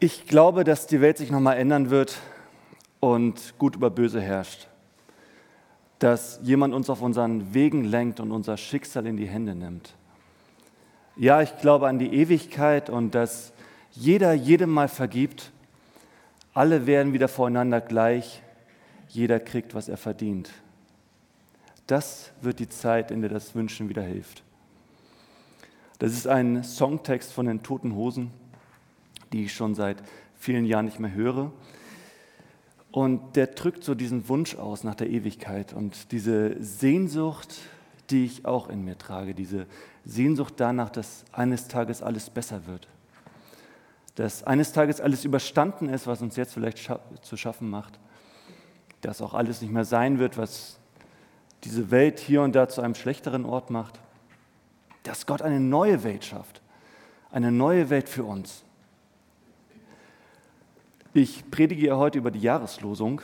Ich 0.00 0.28
glaube, 0.28 0.62
dass 0.62 0.86
die 0.86 1.00
Welt 1.00 1.18
sich 1.18 1.32
nochmal 1.32 1.56
ändern 1.56 1.90
wird 1.90 2.18
und 3.00 3.58
gut 3.58 3.74
über 3.74 3.90
böse 3.90 4.20
herrscht. 4.20 4.68
Dass 5.98 6.38
jemand 6.44 6.72
uns 6.72 6.88
auf 6.88 7.02
unseren 7.02 7.52
Wegen 7.52 7.82
lenkt 7.82 8.20
und 8.20 8.30
unser 8.30 8.56
Schicksal 8.56 9.06
in 9.06 9.16
die 9.16 9.26
Hände 9.26 9.56
nimmt. 9.56 9.96
Ja, 11.16 11.42
ich 11.42 11.58
glaube 11.58 11.88
an 11.88 11.98
die 11.98 12.14
Ewigkeit 12.14 12.90
und 12.90 13.16
dass 13.16 13.52
jeder 13.90 14.34
jedem 14.34 14.70
mal 14.70 14.86
vergibt. 14.86 15.50
Alle 16.54 16.86
werden 16.86 17.12
wieder 17.12 17.26
voreinander 17.26 17.80
gleich. 17.80 18.40
Jeder 19.08 19.40
kriegt, 19.40 19.74
was 19.74 19.88
er 19.88 19.96
verdient. 19.96 20.50
Das 21.88 22.30
wird 22.40 22.60
die 22.60 22.68
Zeit, 22.68 23.10
in 23.10 23.20
der 23.20 23.30
das 23.30 23.56
Wünschen 23.56 23.88
wieder 23.88 24.02
hilft. 24.02 24.44
Das 25.98 26.12
ist 26.12 26.28
ein 26.28 26.62
Songtext 26.62 27.32
von 27.32 27.46
den 27.46 27.64
Toten 27.64 27.96
Hosen, 27.96 28.30
die 29.32 29.44
ich 29.44 29.54
schon 29.54 29.74
seit 29.74 30.02
vielen 30.38 30.64
Jahren 30.64 30.86
nicht 30.86 31.00
mehr 31.00 31.12
höre. 31.12 31.52
Und 32.90 33.36
der 33.36 33.48
drückt 33.48 33.84
so 33.84 33.94
diesen 33.94 34.28
Wunsch 34.28 34.56
aus 34.56 34.82
nach 34.82 34.94
der 34.94 35.10
Ewigkeit 35.10 35.72
und 35.72 36.10
diese 36.10 36.62
Sehnsucht, 36.62 37.56
die 38.10 38.24
ich 38.24 38.46
auch 38.46 38.68
in 38.68 38.84
mir 38.84 38.96
trage, 38.96 39.34
diese 39.34 39.66
Sehnsucht 40.04 40.54
danach, 40.56 40.88
dass 40.88 41.24
eines 41.32 41.68
Tages 41.68 42.02
alles 42.02 42.30
besser 42.30 42.66
wird. 42.66 42.88
Dass 44.14 44.42
eines 44.42 44.72
Tages 44.72 45.00
alles 45.00 45.24
überstanden 45.24 45.90
ist, 45.90 46.06
was 46.06 46.22
uns 46.22 46.36
jetzt 46.36 46.54
vielleicht 46.54 46.78
scha 46.78 46.98
zu 47.20 47.36
schaffen 47.36 47.68
macht. 47.68 48.00
Dass 49.02 49.20
auch 49.20 49.34
alles 49.34 49.60
nicht 49.60 49.72
mehr 49.72 49.84
sein 49.84 50.18
wird, 50.18 50.38
was 50.38 50.80
diese 51.64 51.90
Welt 51.90 52.18
hier 52.18 52.42
und 52.42 52.54
da 52.54 52.68
zu 52.68 52.80
einem 52.80 52.94
schlechteren 52.94 53.44
Ort 53.44 53.70
macht. 53.70 54.00
Dass 55.02 55.26
Gott 55.26 55.42
eine 55.42 55.60
neue 55.60 56.02
Welt 56.02 56.24
schafft. 56.24 56.62
Eine 57.30 57.52
neue 57.52 57.90
Welt 57.90 58.08
für 58.08 58.24
uns. 58.24 58.64
Ich 61.14 61.50
predige 61.50 61.86
ja 61.86 61.96
heute 61.96 62.18
über 62.18 62.30
die 62.30 62.40
Jahreslosung. 62.40 63.22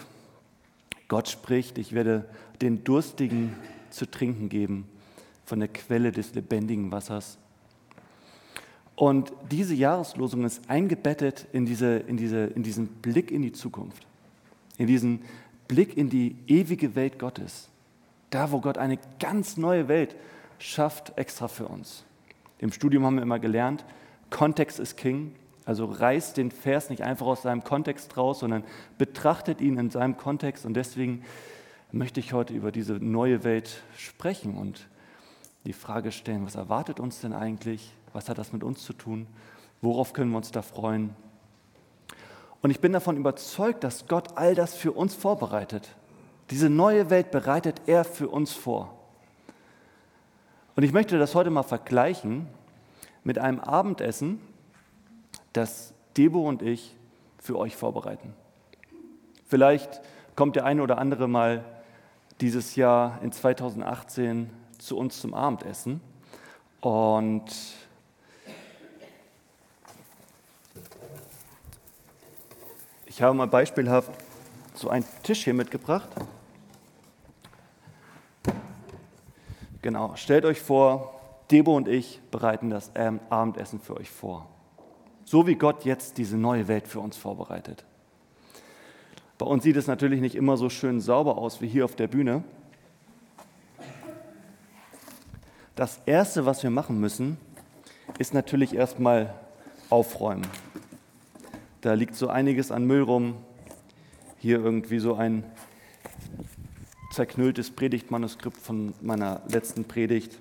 Gott 1.08 1.28
spricht, 1.28 1.76
ich 1.76 1.92
werde 1.92 2.24
den 2.62 2.82
Durstigen 2.82 3.54
zu 3.90 4.10
trinken 4.10 4.48
geben 4.48 4.88
von 5.44 5.60
der 5.60 5.68
Quelle 5.68 6.10
des 6.10 6.34
lebendigen 6.34 6.90
Wassers. 6.90 7.36
Und 8.96 9.32
diese 9.50 9.74
Jahreslosung 9.74 10.44
ist 10.44 10.68
eingebettet 10.70 11.46
in, 11.52 11.66
diese, 11.66 11.96
in, 11.96 12.16
diese, 12.16 12.44
in 12.46 12.62
diesen 12.62 12.86
Blick 12.86 13.30
in 13.30 13.42
die 13.42 13.52
Zukunft, 13.52 14.06
in 14.78 14.86
diesen 14.86 15.20
Blick 15.68 15.96
in 15.96 16.08
die 16.08 16.36
ewige 16.46 16.94
Welt 16.94 17.18
Gottes, 17.18 17.68
da 18.30 18.50
wo 18.50 18.60
Gott 18.60 18.78
eine 18.78 18.98
ganz 19.18 19.58
neue 19.58 19.88
Welt 19.88 20.16
schafft, 20.58 21.18
extra 21.18 21.48
für 21.48 21.68
uns. 21.68 22.04
Im 22.58 22.72
Studium 22.72 23.04
haben 23.04 23.16
wir 23.16 23.22
immer 23.22 23.40
gelernt, 23.40 23.84
Kontext 24.30 24.80
ist 24.80 24.96
King. 24.96 25.34
Also 25.66 25.86
reißt 25.86 26.36
den 26.36 26.50
Vers 26.50 26.90
nicht 26.90 27.02
einfach 27.02 27.26
aus 27.26 27.42
seinem 27.42 27.64
Kontext 27.64 28.16
raus, 28.16 28.40
sondern 28.40 28.64
betrachtet 28.98 29.60
ihn 29.60 29.78
in 29.78 29.90
seinem 29.90 30.16
Kontext. 30.16 30.66
Und 30.66 30.74
deswegen 30.74 31.24
möchte 31.90 32.20
ich 32.20 32.32
heute 32.32 32.52
über 32.52 32.70
diese 32.70 32.94
neue 32.94 33.44
Welt 33.44 33.82
sprechen 33.96 34.56
und 34.56 34.88
die 35.64 35.72
Frage 35.72 36.12
stellen, 36.12 36.44
was 36.44 36.56
erwartet 36.56 37.00
uns 37.00 37.20
denn 37.20 37.32
eigentlich? 37.32 37.92
Was 38.12 38.28
hat 38.28 38.36
das 38.36 38.52
mit 38.52 38.62
uns 38.62 38.82
zu 38.82 38.92
tun? 38.92 39.26
Worauf 39.80 40.12
können 40.12 40.30
wir 40.30 40.36
uns 40.36 40.50
da 40.50 40.60
freuen? 40.60 41.16
Und 42.60 42.70
ich 42.70 42.80
bin 42.80 42.92
davon 42.92 43.16
überzeugt, 43.16 43.84
dass 43.84 44.06
Gott 44.06 44.36
all 44.36 44.54
das 44.54 44.74
für 44.74 44.92
uns 44.92 45.14
vorbereitet. 45.14 45.94
Diese 46.50 46.68
neue 46.68 47.10
Welt 47.10 47.30
bereitet 47.30 47.82
er 47.86 48.04
für 48.04 48.28
uns 48.28 48.52
vor. 48.52 48.98
Und 50.76 50.82
ich 50.82 50.92
möchte 50.92 51.18
das 51.18 51.34
heute 51.34 51.50
mal 51.50 51.62
vergleichen 51.62 52.46
mit 53.22 53.38
einem 53.38 53.60
Abendessen, 53.60 54.40
das 55.54 55.94
Debo 56.16 56.46
und 56.46 56.62
ich 56.62 56.94
für 57.38 57.58
euch 57.58 57.76
vorbereiten. 57.76 58.34
Vielleicht 59.46 60.00
kommt 60.36 60.56
der 60.56 60.66
eine 60.66 60.82
oder 60.82 60.98
andere 60.98 61.28
mal 61.28 61.64
dieses 62.40 62.76
Jahr 62.76 63.20
in 63.22 63.32
2018 63.32 64.50
zu 64.78 64.98
uns 64.98 65.20
zum 65.20 65.32
Abendessen 65.32 66.00
und 66.80 67.44
ich 73.06 73.22
habe 73.22 73.34
mal 73.34 73.46
beispielhaft 73.46 74.10
so 74.74 74.88
einen 74.88 75.04
Tisch 75.22 75.44
hier 75.44 75.54
mitgebracht. 75.54 76.08
Genau, 79.82 80.16
stellt 80.16 80.44
euch 80.44 80.60
vor, 80.60 81.20
Debo 81.50 81.76
und 81.76 81.86
ich 81.86 82.20
bereiten 82.30 82.70
das 82.70 82.90
Abendessen 82.96 83.78
für 83.78 83.96
euch 83.96 84.10
vor 84.10 84.48
so 85.24 85.46
wie 85.46 85.54
Gott 85.54 85.84
jetzt 85.84 86.18
diese 86.18 86.36
neue 86.36 86.68
Welt 86.68 86.88
für 86.88 87.00
uns 87.00 87.16
vorbereitet. 87.16 87.84
Bei 89.38 89.46
uns 89.46 89.64
sieht 89.64 89.76
es 89.76 89.86
natürlich 89.86 90.20
nicht 90.20 90.34
immer 90.34 90.56
so 90.56 90.70
schön 90.70 91.00
sauber 91.00 91.38
aus 91.38 91.60
wie 91.60 91.66
hier 91.66 91.84
auf 91.84 91.96
der 91.96 92.06
Bühne. 92.06 92.44
Das 95.74 96.00
Erste, 96.06 96.46
was 96.46 96.62
wir 96.62 96.70
machen 96.70 97.00
müssen, 97.00 97.36
ist 98.18 98.32
natürlich 98.32 98.74
erstmal 98.74 99.34
aufräumen. 99.90 100.46
Da 101.80 101.94
liegt 101.94 102.14
so 102.14 102.28
einiges 102.28 102.70
an 102.70 102.86
Müll 102.86 103.02
rum. 103.02 103.34
Hier 104.38 104.58
irgendwie 104.58 104.98
so 104.98 105.14
ein 105.14 105.42
zerknülltes 107.12 107.70
Predigtmanuskript 107.70 108.56
von 108.56 108.94
meiner 109.00 109.42
letzten 109.48 109.84
Predigt. 109.84 110.38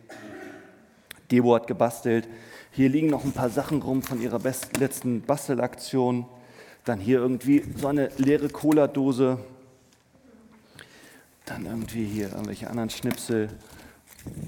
Debo 1.31 1.55
hat 1.55 1.67
gebastelt. 1.67 2.27
Hier 2.75 2.89
liegen 2.89 3.11
noch 3.11 3.23
ein 3.23 3.33
paar 3.33 3.51
Sachen 3.51 3.83
rum 3.83 4.01
von 4.01 4.19
ihrer 4.19 4.39
letzten 4.79 5.21
Bastelaktion. 5.21 6.25
Dann 6.85 6.99
hier 6.99 7.19
irgendwie 7.19 7.63
so 7.75 7.85
eine 7.85 8.09
leere 8.17 8.49
Cola-Dose. 8.49 9.37
Dann 11.45 11.67
irgendwie 11.67 12.03
hier 12.03 12.29
irgendwelche 12.31 12.67
anderen 12.67 12.89
Schnipsel 12.89 13.49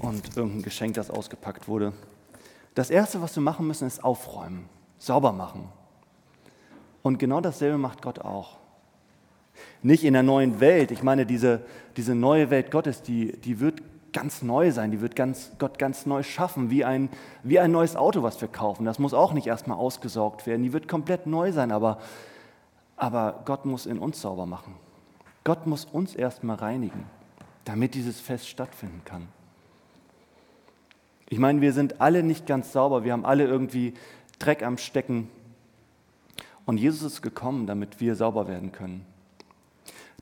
und 0.00 0.36
irgendein 0.36 0.62
Geschenk, 0.62 0.94
das 0.94 1.08
ausgepackt 1.08 1.68
wurde. 1.68 1.92
Das 2.74 2.90
Erste, 2.90 3.22
was 3.22 3.36
wir 3.36 3.44
machen 3.44 3.64
müssen, 3.64 3.86
ist 3.86 4.02
aufräumen, 4.02 4.68
sauber 4.98 5.30
machen. 5.30 5.68
Und 7.02 7.20
genau 7.20 7.40
dasselbe 7.40 7.78
macht 7.78 8.02
Gott 8.02 8.18
auch. 8.18 8.56
Nicht 9.82 10.02
in 10.02 10.14
der 10.14 10.24
neuen 10.24 10.58
Welt. 10.58 10.90
Ich 10.90 11.04
meine, 11.04 11.26
diese, 11.26 11.64
diese 11.96 12.16
neue 12.16 12.50
Welt 12.50 12.72
Gottes, 12.72 13.02
die, 13.02 13.38
die 13.38 13.60
wird 13.60 13.82
ganz 14.16 14.40
neu 14.40 14.72
sein, 14.72 14.90
die 14.90 15.02
wird 15.02 15.14
ganz, 15.14 15.52
Gott 15.58 15.78
ganz 15.78 16.06
neu 16.06 16.22
schaffen, 16.22 16.70
wie 16.70 16.86
ein, 16.86 17.10
wie 17.42 17.58
ein 17.58 17.70
neues 17.70 17.96
Auto, 17.96 18.22
was 18.22 18.40
wir 18.40 18.48
kaufen. 18.48 18.86
Das 18.86 18.98
muss 18.98 19.12
auch 19.12 19.34
nicht 19.34 19.46
erstmal 19.46 19.76
ausgesaugt 19.76 20.46
werden, 20.46 20.62
die 20.62 20.72
wird 20.72 20.88
komplett 20.88 21.26
neu 21.26 21.52
sein, 21.52 21.70
aber, 21.70 21.98
aber 22.96 23.42
Gott 23.44 23.66
muss 23.66 23.84
in 23.84 23.98
uns 23.98 24.22
sauber 24.22 24.46
machen. 24.46 24.74
Gott 25.44 25.66
muss 25.66 25.84
uns 25.84 26.14
erstmal 26.14 26.56
reinigen, 26.56 27.04
damit 27.66 27.92
dieses 27.92 28.18
Fest 28.18 28.48
stattfinden 28.48 29.02
kann. 29.04 29.28
Ich 31.28 31.38
meine, 31.38 31.60
wir 31.60 31.74
sind 31.74 32.00
alle 32.00 32.22
nicht 32.22 32.46
ganz 32.46 32.72
sauber, 32.72 33.04
wir 33.04 33.12
haben 33.12 33.26
alle 33.26 33.44
irgendwie 33.44 33.92
Dreck 34.38 34.62
am 34.62 34.78
Stecken. 34.78 35.28
Und 36.64 36.78
Jesus 36.78 37.02
ist 37.02 37.20
gekommen, 37.20 37.66
damit 37.66 38.00
wir 38.00 38.14
sauber 38.14 38.48
werden 38.48 38.72
können. 38.72 39.04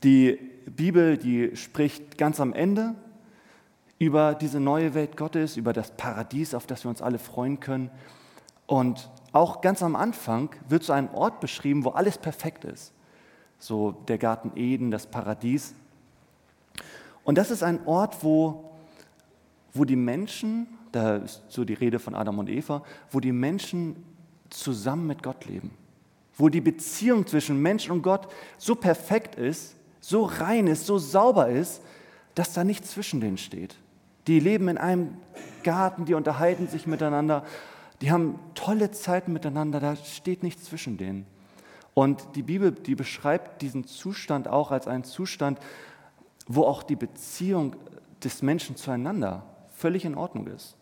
Die 0.03 0.37
Bibel, 0.65 1.17
die 1.17 1.55
spricht 1.55 2.17
ganz 2.17 2.41
am 2.41 2.51
Ende 2.51 2.95
über 3.97 4.35
diese 4.35 4.59
neue 4.59 4.93
Welt 4.93 5.15
Gottes, 5.17 5.57
über 5.57 5.73
das 5.73 5.91
Paradies, 5.91 6.53
auf 6.53 6.67
das 6.67 6.83
wir 6.83 6.89
uns 6.89 7.01
alle 7.01 7.19
freuen 7.19 7.59
können. 7.59 7.89
Und 8.67 9.09
auch 9.31 9.61
ganz 9.61 9.83
am 9.83 9.95
Anfang 9.95 10.49
wird 10.67 10.83
so 10.83 10.93
ein 10.93 11.09
Ort 11.13 11.39
beschrieben, 11.39 11.85
wo 11.85 11.89
alles 11.89 12.17
perfekt 12.17 12.65
ist. 12.65 12.93
So 13.59 13.91
der 14.07 14.17
Garten 14.17 14.51
Eden, 14.55 14.91
das 14.91 15.07
Paradies. 15.07 15.75
Und 17.23 17.37
das 17.37 17.51
ist 17.51 17.63
ein 17.63 17.85
Ort, 17.85 18.23
wo, 18.23 18.71
wo 19.73 19.85
die 19.85 19.95
Menschen, 19.95 20.67
da 20.91 21.17
ist 21.17 21.43
so 21.47 21.63
die 21.63 21.73
Rede 21.73 21.99
von 21.99 22.15
Adam 22.15 22.39
und 22.39 22.49
Eva, 22.49 22.83
wo 23.11 23.19
die 23.19 23.31
Menschen 23.31 24.03
zusammen 24.49 25.07
mit 25.07 25.23
Gott 25.23 25.45
leben. 25.45 25.71
Wo 26.37 26.49
die 26.49 26.61
Beziehung 26.61 27.25
zwischen 27.25 27.61
Mensch 27.61 27.89
und 27.89 28.01
Gott 28.01 28.27
so 28.57 28.75
perfekt 28.75 29.35
ist, 29.35 29.75
so 30.01 30.23
rein 30.23 30.67
ist, 30.67 30.85
so 30.85 30.97
sauber 30.97 31.49
ist, 31.49 31.81
dass 32.35 32.53
da 32.53 32.63
nichts 32.63 32.91
zwischen 32.91 33.21
denen 33.21 33.37
steht. 33.37 33.75
Die 34.27 34.39
leben 34.39 34.67
in 34.67 34.77
einem 34.77 35.15
Garten, 35.63 36.05
die 36.05 36.13
unterhalten 36.13 36.67
sich 36.67 36.87
miteinander, 36.87 37.43
die 38.01 38.11
haben 38.11 38.39
tolle 38.55 38.91
Zeiten 38.91 39.33
miteinander, 39.33 39.79
da 39.79 39.95
steht 39.95 40.43
nichts 40.43 40.65
zwischen 40.65 40.97
denen. 40.97 41.25
Und 41.93 42.35
die 42.35 42.43
Bibel, 42.43 42.71
die 42.71 42.95
beschreibt 42.95 43.61
diesen 43.61 43.85
Zustand 43.85 44.47
auch 44.47 44.71
als 44.71 44.87
einen 44.87 45.05
Zustand, 45.05 45.59
wo 46.47 46.63
auch 46.63 46.83
die 46.83 46.97
Beziehung 46.97 47.75
des 48.23 48.41
Menschen 48.41 48.75
zueinander 48.75 49.43
völlig 49.69 50.05
in 50.05 50.15
Ordnung 50.15 50.47
ist. 50.47 50.75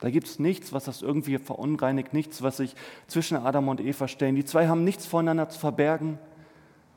Da 0.00 0.10
gibt 0.10 0.28
es 0.28 0.38
nichts, 0.38 0.72
was 0.72 0.84
das 0.84 1.02
irgendwie 1.02 1.38
verunreinigt, 1.38 2.12
nichts, 2.12 2.42
was 2.42 2.58
sich 2.58 2.74
zwischen 3.08 3.36
Adam 3.36 3.68
und 3.68 3.80
Eva 3.80 4.06
stellen. 4.06 4.36
Die 4.36 4.44
zwei 4.44 4.68
haben 4.68 4.84
nichts 4.84 5.06
voneinander 5.06 5.48
zu 5.48 5.58
verbergen. 5.58 6.18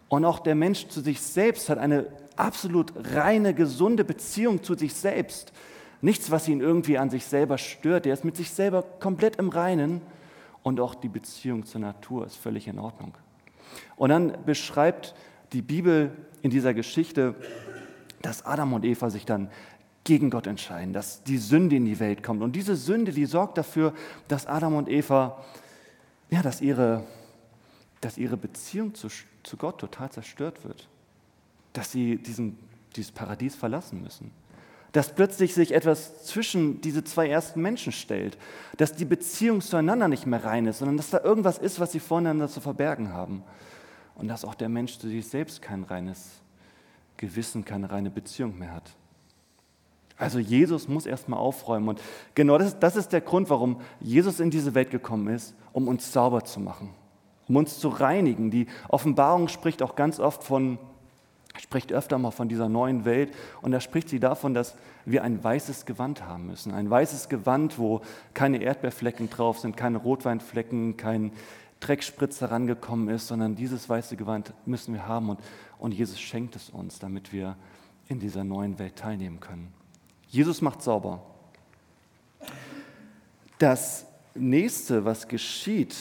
Und 0.09 0.25
auch 0.25 0.39
der 0.39 0.55
Mensch 0.55 0.87
zu 0.89 1.01
sich 1.01 1.21
selbst 1.21 1.69
hat 1.69 1.79
eine 1.79 2.07
absolut 2.35 2.93
reine, 3.13 3.53
gesunde 3.53 4.03
Beziehung 4.03 4.61
zu 4.61 4.75
sich 4.75 4.93
selbst. 4.93 5.51
Nichts, 6.01 6.31
was 6.31 6.47
ihn 6.47 6.61
irgendwie 6.61 6.97
an 6.97 7.09
sich 7.09 7.25
selber 7.25 7.57
stört. 7.57 8.05
Er 8.05 8.13
ist 8.13 8.25
mit 8.25 8.35
sich 8.35 8.49
selber 8.49 8.83
komplett 8.99 9.35
im 9.37 9.49
Reinen. 9.49 10.01
Und 10.63 10.79
auch 10.79 10.95
die 10.95 11.09
Beziehung 11.09 11.65
zur 11.65 11.81
Natur 11.81 12.25
ist 12.25 12.35
völlig 12.35 12.67
in 12.67 12.79
Ordnung. 12.79 13.13
Und 13.95 14.09
dann 14.09 14.37
beschreibt 14.45 15.15
die 15.53 15.61
Bibel 15.61 16.11
in 16.41 16.51
dieser 16.51 16.73
Geschichte, 16.73 17.35
dass 18.21 18.45
Adam 18.45 18.73
und 18.73 18.85
Eva 18.85 19.09
sich 19.09 19.25
dann 19.25 19.49
gegen 20.03 20.29
Gott 20.29 20.47
entscheiden, 20.47 20.93
dass 20.93 21.23
die 21.23 21.37
Sünde 21.37 21.75
in 21.75 21.85
die 21.85 21.99
Welt 21.99 22.23
kommt. 22.23 22.41
Und 22.41 22.55
diese 22.55 22.75
Sünde, 22.75 23.11
die 23.11 23.25
sorgt 23.25 23.57
dafür, 23.57 23.93
dass 24.27 24.47
Adam 24.47 24.75
und 24.75 24.89
Eva, 24.89 25.43
ja, 26.29 26.41
dass 26.41 26.61
ihre, 26.61 27.03
dass 28.01 28.17
ihre 28.17 28.37
Beziehung 28.37 28.95
zu, 28.95 29.09
zu 29.43 29.57
Gott 29.57 29.79
total 29.79 30.11
zerstört 30.11 30.63
wird. 30.63 30.87
Dass 31.73 31.91
sie 31.91 32.17
diesen, 32.17 32.57
dieses 32.95 33.11
Paradies 33.11 33.55
verlassen 33.55 34.01
müssen. 34.01 34.31
Dass 34.91 35.15
plötzlich 35.15 35.53
sich 35.53 35.73
etwas 35.73 36.25
zwischen 36.25 36.81
diese 36.81 37.03
zwei 37.03 37.29
ersten 37.29 37.61
Menschen 37.61 37.91
stellt. 37.91 38.37
Dass 38.77 38.93
die 38.93 39.05
Beziehung 39.05 39.61
zueinander 39.61 40.07
nicht 40.07 40.25
mehr 40.25 40.43
rein 40.43 40.65
ist, 40.65 40.79
sondern 40.79 40.97
dass 40.97 41.09
da 41.09 41.21
irgendwas 41.23 41.57
ist, 41.57 41.79
was 41.79 41.91
sie 41.91 41.99
voneinander 41.99 42.49
zu 42.49 42.59
verbergen 42.61 43.13
haben. 43.13 43.43
Und 44.15 44.27
dass 44.27 44.45
auch 44.45 44.55
der 44.55 44.69
Mensch 44.69 44.97
zu 44.97 45.07
sich 45.07 45.27
selbst 45.27 45.61
kein 45.61 45.83
reines 45.83 46.41
Gewissen, 47.17 47.63
keine 47.63 47.89
reine 47.91 48.09
Beziehung 48.09 48.59
mehr 48.59 48.73
hat. 48.73 48.91
Also 50.21 50.37
Jesus 50.37 50.87
muss 50.87 51.07
erstmal 51.07 51.39
aufräumen. 51.39 51.89
Und 51.89 52.01
genau 52.35 52.59
das, 52.59 52.77
das 52.77 52.95
ist 52.95 53.11
der 53.11 53.21
Grund, 53.21 53.49
warum 53.49 53.81
Jesus 53.99 54.39
in 54.39 54.51
diese 54.51 54.75
Welt 54.75 54.91
gekommen 54.91 55.27
ist, 55.33 55.55
um 55.73 55.87
uns 55.87 56.13
sauber 56.13 56.43
zu 56.43 56.59
machen, 56.59 56.89
um 57.47 57.55
uns 57.55 57.79
zu 57.79 57.89
reinigen. 57.89 58.51
Die 58.51 58.67
Offenbarung 58.87 59.47
spricht 59.47 59.81
auch 59.81 59.95
ganz 59.95 60.19
oft 60.19 60.43
von, 60.43 60.77
spricht 61.59 61.91
öfter 61.91 62.17
mal 62.17 62.31
von 62.31 62.49
dieser 62.49 62.69
neuen 62.69 63.05
Welt. 63.05 63.33
Und 63.61 63.71
da 63.71 63.79
spricht 63.79 64.09
sie 64.09 64.19
davon, 64.19 64.53
dass 64.53 64.75
wir 65.05 65.23
ein 65.23 65.43
weißes 65.43 65.85
Gewand 65.85 66.25
haben 66.25 66.47
müssen. 66.47 66.73
Ein 66.73 66.89
weißes 66.89 67.29
Gewand, 67.29 67.77
wo 67.77 68.01
keine 68.33 68.61
Erdbeerflecken 68.61 69.29
drauf 69.29 69.59
sind, 69.59 69.75
keine 69.77 69.97
Rotweinflecken, 69.97 70.97
kein 70.97 71.31
Dreckspritz 71.79 72.41
herangekommen 72.41 73.09
ist, 73.09 73.27
sondern 73.27 73.55
dieses 73.55 73.89
weiße 73.89 74.15
Gewand 74.15 74.53
müssen 74.65 74.93
wir 74.93 75.07
haben. 75.07 75.29
Und, 75.29 75.39
und 75.79 75.93
Jesus 75.93 76.19
schenkt 76.19 76.55
es 76.55 76.69
uns, 76.69 76.99
damit 76.99 77.33
wir 77.33 77.55
in 78.07 78.19
dieser 78.19 78.43
neuen 78.43 78.77
Welt 78.79 78.95
teilnehmen 78.95 79.39
können. 79.39 79.73
Jesus 80.27 80.61
macht 80.61 80.81
sauber. 80.81 81.23
Das 83.57 84.05
nächste, 84.33 85.05
was 85.05 85.27
geschieht, 85.27 85.95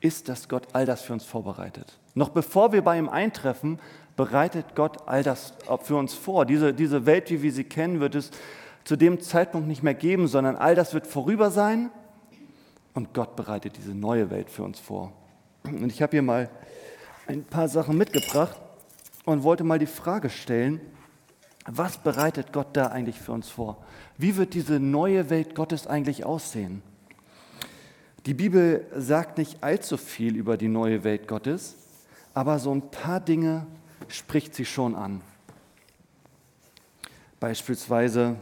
ist, 0.00 0.28
dass 0.28 0.48
Gott 0.48 0.68
all 0.72 0.86
das 0.86 1.02
für 1.02 1.12
uns 1.12 1.24
vorbereitet. 1.24 1.98
Noch 2.14 2.28
bevor 2.28 2.72
wir 2.72 2.82
bei 2.82 2.98
ihm 2.98 3.08
eintreffen, 3.08 3.80
bereitet 4.16 4.74
Gott 4.74 5.06
all 5.06 5.22
das 5.22 5.54
für 5.82 5.96
uns 5.96 6.14
vor. 6.14 6.46
Diese, 6.46 6.72
diese 6.72 7.06
Welt, 7.06 7.30
wie 7.30 7.42
wir 7.42 7.52
sie 7.52 7.64
kennen, 7.64 8.00
wird 8.00 8.14
es 8.14 8.30
zu 8.84 8.96
dem 8.96 9.20
Zeitpunkt 9.20 9.66
nicht 9.66 9.82
mehr 9.82 9.94
geben, 9.94 10.28
sondern 10.28 10.56
all 10.56 10.74
das 10.74 10.94
wird 10.94 11.06
vorüber 11.06 11.50
sein 11.50 11.90
und 12.92 13.12
Gott 13.12 13.34
bereitet 13.36 13.76
diese 13.76 13.94
neue 13.94 14.30
Welt 14.30 14.50
für 14.50 14.62
uns 14.62 14.78
vor. 14.78 15.12
Und 15.64 15.90
ich 15.90 16.02
habe 16.02 16.12
hier 16.12 16.22
mal 16.22 16.48
ein 17.26 17.44
paar 17.44 17.68
Sachen 17.68 17.96
mitgebracht 17.96 18.60
und 19.24 19.42
wollte 19.42 19.64
mal 19.64 19.78
die 19.78 19.86
Frage 19.86 20.30
stellen, 20.30 20.80
was 21.66 21.96
bereitet 21.96 22.52
Gott 22.52 22.68
da 22.74 22.88
eigentlich 22.88 23.18
für 23.18 23.32
uns 23.32 23.48
vor? 23.48 23.82
Wie 24.18 24.36
wird 24.36 24.52
diese 24.52 24.78
neue 24.78 25.30
Welt 25.30 25.54
Gottes 25.54 25.86
eigentlich 25.86 26.24
aussehen? 26.24 26.82
Die 28.26 28.34
Bibel 28.34 28.86
sagt 28.94 29.38
nicht 29.38 29.62
allzu 29.62 29.96
viel 29.96 30.36
über 30.36 30.56
die 30.56 30.68
neue 30.68 31.04
Welt 31.04 31.26
Gottes, 31.26 31.76
aber 32.34 32.58
so 32.58 32.72
ein 32.72 32.90
paar 32.90 33.20
Dinge 33.20 33.66
spricht 34.08 34.54
sie 34.54 34.64
schon 34.64 34.94
an. 34.94 35.20
Beispielsweise, 37.40 38.36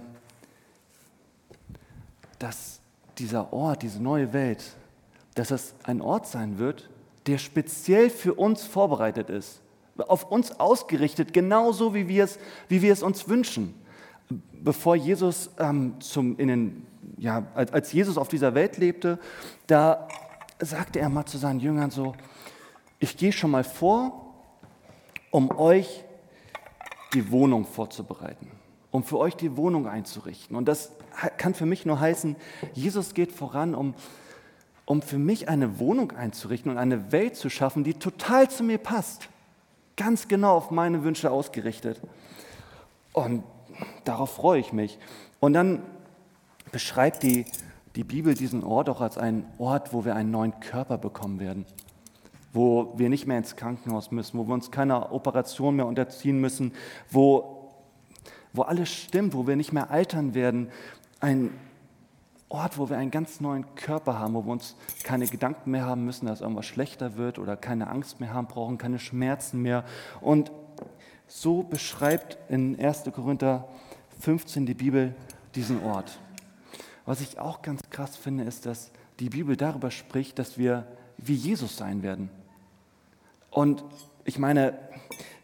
dass 2.39 2.81
dieser 3.19 3.53
Ort, 3.53 3.83
diese 3.83 4.03
neue 4.03 4.33
Welt, 4.33 4.63
dass 5.35 5.51
es 5.51 5.75
ein 5.85 6.01
Ort 6.01 6.27
sein 6.27 6.59
wird, 6.59 6.89
der 7.27 7.39
speziell 7.39 8.11
für 8.11 8.35
uns 8.35 8.65
vorbereitet 8.65 9.31
ist 9.31 9.63
auf 9.99 10.31
uns 10.31 10.59
ausgerichtet, 10.59 11.33
genauso 11.33 11.95
wie 11.95 12.09
wir 12.09 12.25
es, 12.25 12.39
wie 12.69 12.83
wir 12.83 12.93
es 12.93 13.03
uns 13.03 13.29
wünschen. 13.29 13.75
Bevor 14.53 14.97
Jesus 14.97 15.51
ähm, 15.59 16.01
zum, 16.01 16.39
in 16.39 16.49
den, 16.49 16.87
ja, 17.19 17.47
als, 17.55 17.73
als 17.73 17.93
Jesus 17.93 18.17
auf 18.17 18.29
dieser 18.29 18.55
Welt 18.55 18.79
lebte, 18.79 19.19
da 19.67 20.09
sagte 20.61 21.01
er 21.01 21.09
mal 21.09 21.27
zu 21.27 21.39
seinen 21.39 21.61
Jüngern 21.61 21.91
so, 21.91 22.15
ich 22.99 23.17
gehe 23.17 23.33
schon 23.33 23.51
mal 23.51 23.65
vor, 23.65 24.32
um 25.33 25.51
euch 25.59 26.05
die 27.13 27.33
Wohnung 27.33 27.65
vorzubereiten, 27.65 28.49
um 28.93 29.03
für 29.03 29.19
euch 29.19 29.35
die 29.35 29.57
Wohnung 29.57 29.89
einzurichten. 29.89 30.55
Und 30.55 30.67
das 30.67 30.93
kann 31.39 31.55
für 31.55 31.67
mich 31.67 31.85
nur 31.85 31.99
heißen, 31.99 32.37
Jesus 32.75 33.15
geht 33.15 33.33
voran, 33.33 33.75
um, 33.75 33.95
um 34.85 35.03
für 35.03 35.19
mich 35.19 35.49
eine 35.49 35.81
Wohnung 35.81 36.13
einzurichten 36.13 36.71
und 36.71 36.79
eine 36.79 37.11
Welt 37.11 37.35
zu 37.35 37.51
schaffen, 37.51 37.83
die 37.83 37.95
total 37.95 38.49
zu 38.49 38.63
mir 38.63 38.79
passt 38.79 39.29
ganz 39.97 40.29
genau 40.29 40.57
auf 40.57 40.71
meine 40.71 41.05
Wünsche 41.05 41.31
ausgerichtet. 41.31 42.01
Und 43.13 43.45
darauf 44.05 44.35
freue 44.35 44.61
ich 44.61 44.73
mich. 44.73 44.99
Und 45.41 45.53
dann 45.53 45.83
beschreibt 46.71 47.23
die, 47.23 47.45
die 47.95 48.05
Bibel 48.05 48.35
diesen 48.35 48.65
Ort 48.65 48.89
auch 48.89 49.01
als 49.01 49.19
einen 49.19 49.45
Ort, 49.59 49.93
wo 49.93 50.05
wir 50.05 50.15
einen 50.15 50.31
neuen 50.31 50.59
Körper 50.61 50.99
bekommen 50.99 51.41
werden, 51.41 51.67
wo 52.53 52.93
wir 52.97 53.09
nicht 53.09 53.27
mehr 53.27 53.39
ins 53.39 53.57
Krankenhaus 53.57 54.11
müssen, 54.11 54.39
wo 54.39 54.47
wir 54.47 54.55
uns 54.55 54.71
keiner 54.71 55.13
Operation 55.13 55.77
mehr 55.77 55.87
unterziehen 55.87 56.41
müssen, 56.41 56.73
wo, 57.11 57.73
wo 58.53 58.63
alles 58.63 58.91
stimmt, 58.91 59.35
wo 59.35 59.47
wir 59.47 59.57
nicht 59.57 59.73
mehr 59.73 59.91
altern 59.91 60.35
werden. 60.35 60.71
Ein 61.21 61.51
Ort, 62.49 62.77
wo 62.77 62.91
wir 62.91 62.99
einen 62.99 63.11
ganz 63.11 63.41
neuen 63.41 63.75
Körper 63.77 64.19
haben, 64.19 64.35
wo 64.35 64.45
wir 64.45 64.53
uns 64.53 64.77
keine 65.05 65.27
Gedanken 65.27 65.71
mehr 65.71 65.87
haben 65.87 66.05
müssen, 66.05 66.27
dass 66.27 66.43
irgendwas 66.43 66.67
schlechter 66.67 67.17
wird 67.17 67.39
oder 67.39 67.57
keine 67.57 67.89
Angst 67.89 68.21
mehr 68.21 68.35
haben 68.35 68.47
brauchen, 68.47 68.77
keine 68.77 68.99
Schmerzen 68.99 69.63
mehr. 69.63 69.85
Und 70.21 70.53
so 71.27 71.63
beschreibt 71.63 72.37
in 72.51 72.79
1. 72.79 73.05
Korinther 73.15 73.67
15 74.21 74.67
die 74.67 74.75
Bibel 74.75 75.15
diesen 75.55 75.83
Ort. 75.83 76.19
Was 77.07 77.23
ich 77.23 77.39
auch 77.39 77.63
ganz 77.63 77.81
krass 77.89 78.17
finde, 78.17 78.45
ist, 78.45 78.67
dass 78.67 78.91
die 79.19 79.31
Bibel 79.31 79.57
darüber 79.57 79.91
spricht, 79.91 80.39
dass 80.39 80.59
wir 80.59 80.87
wie 81.17 81.35
Jesus 81.35 81.77
sein 81.79 82.03
werden. 82.03 82.29
Und 83.53 83.85
ich 84.25 84.39
meine, 84.39 84.79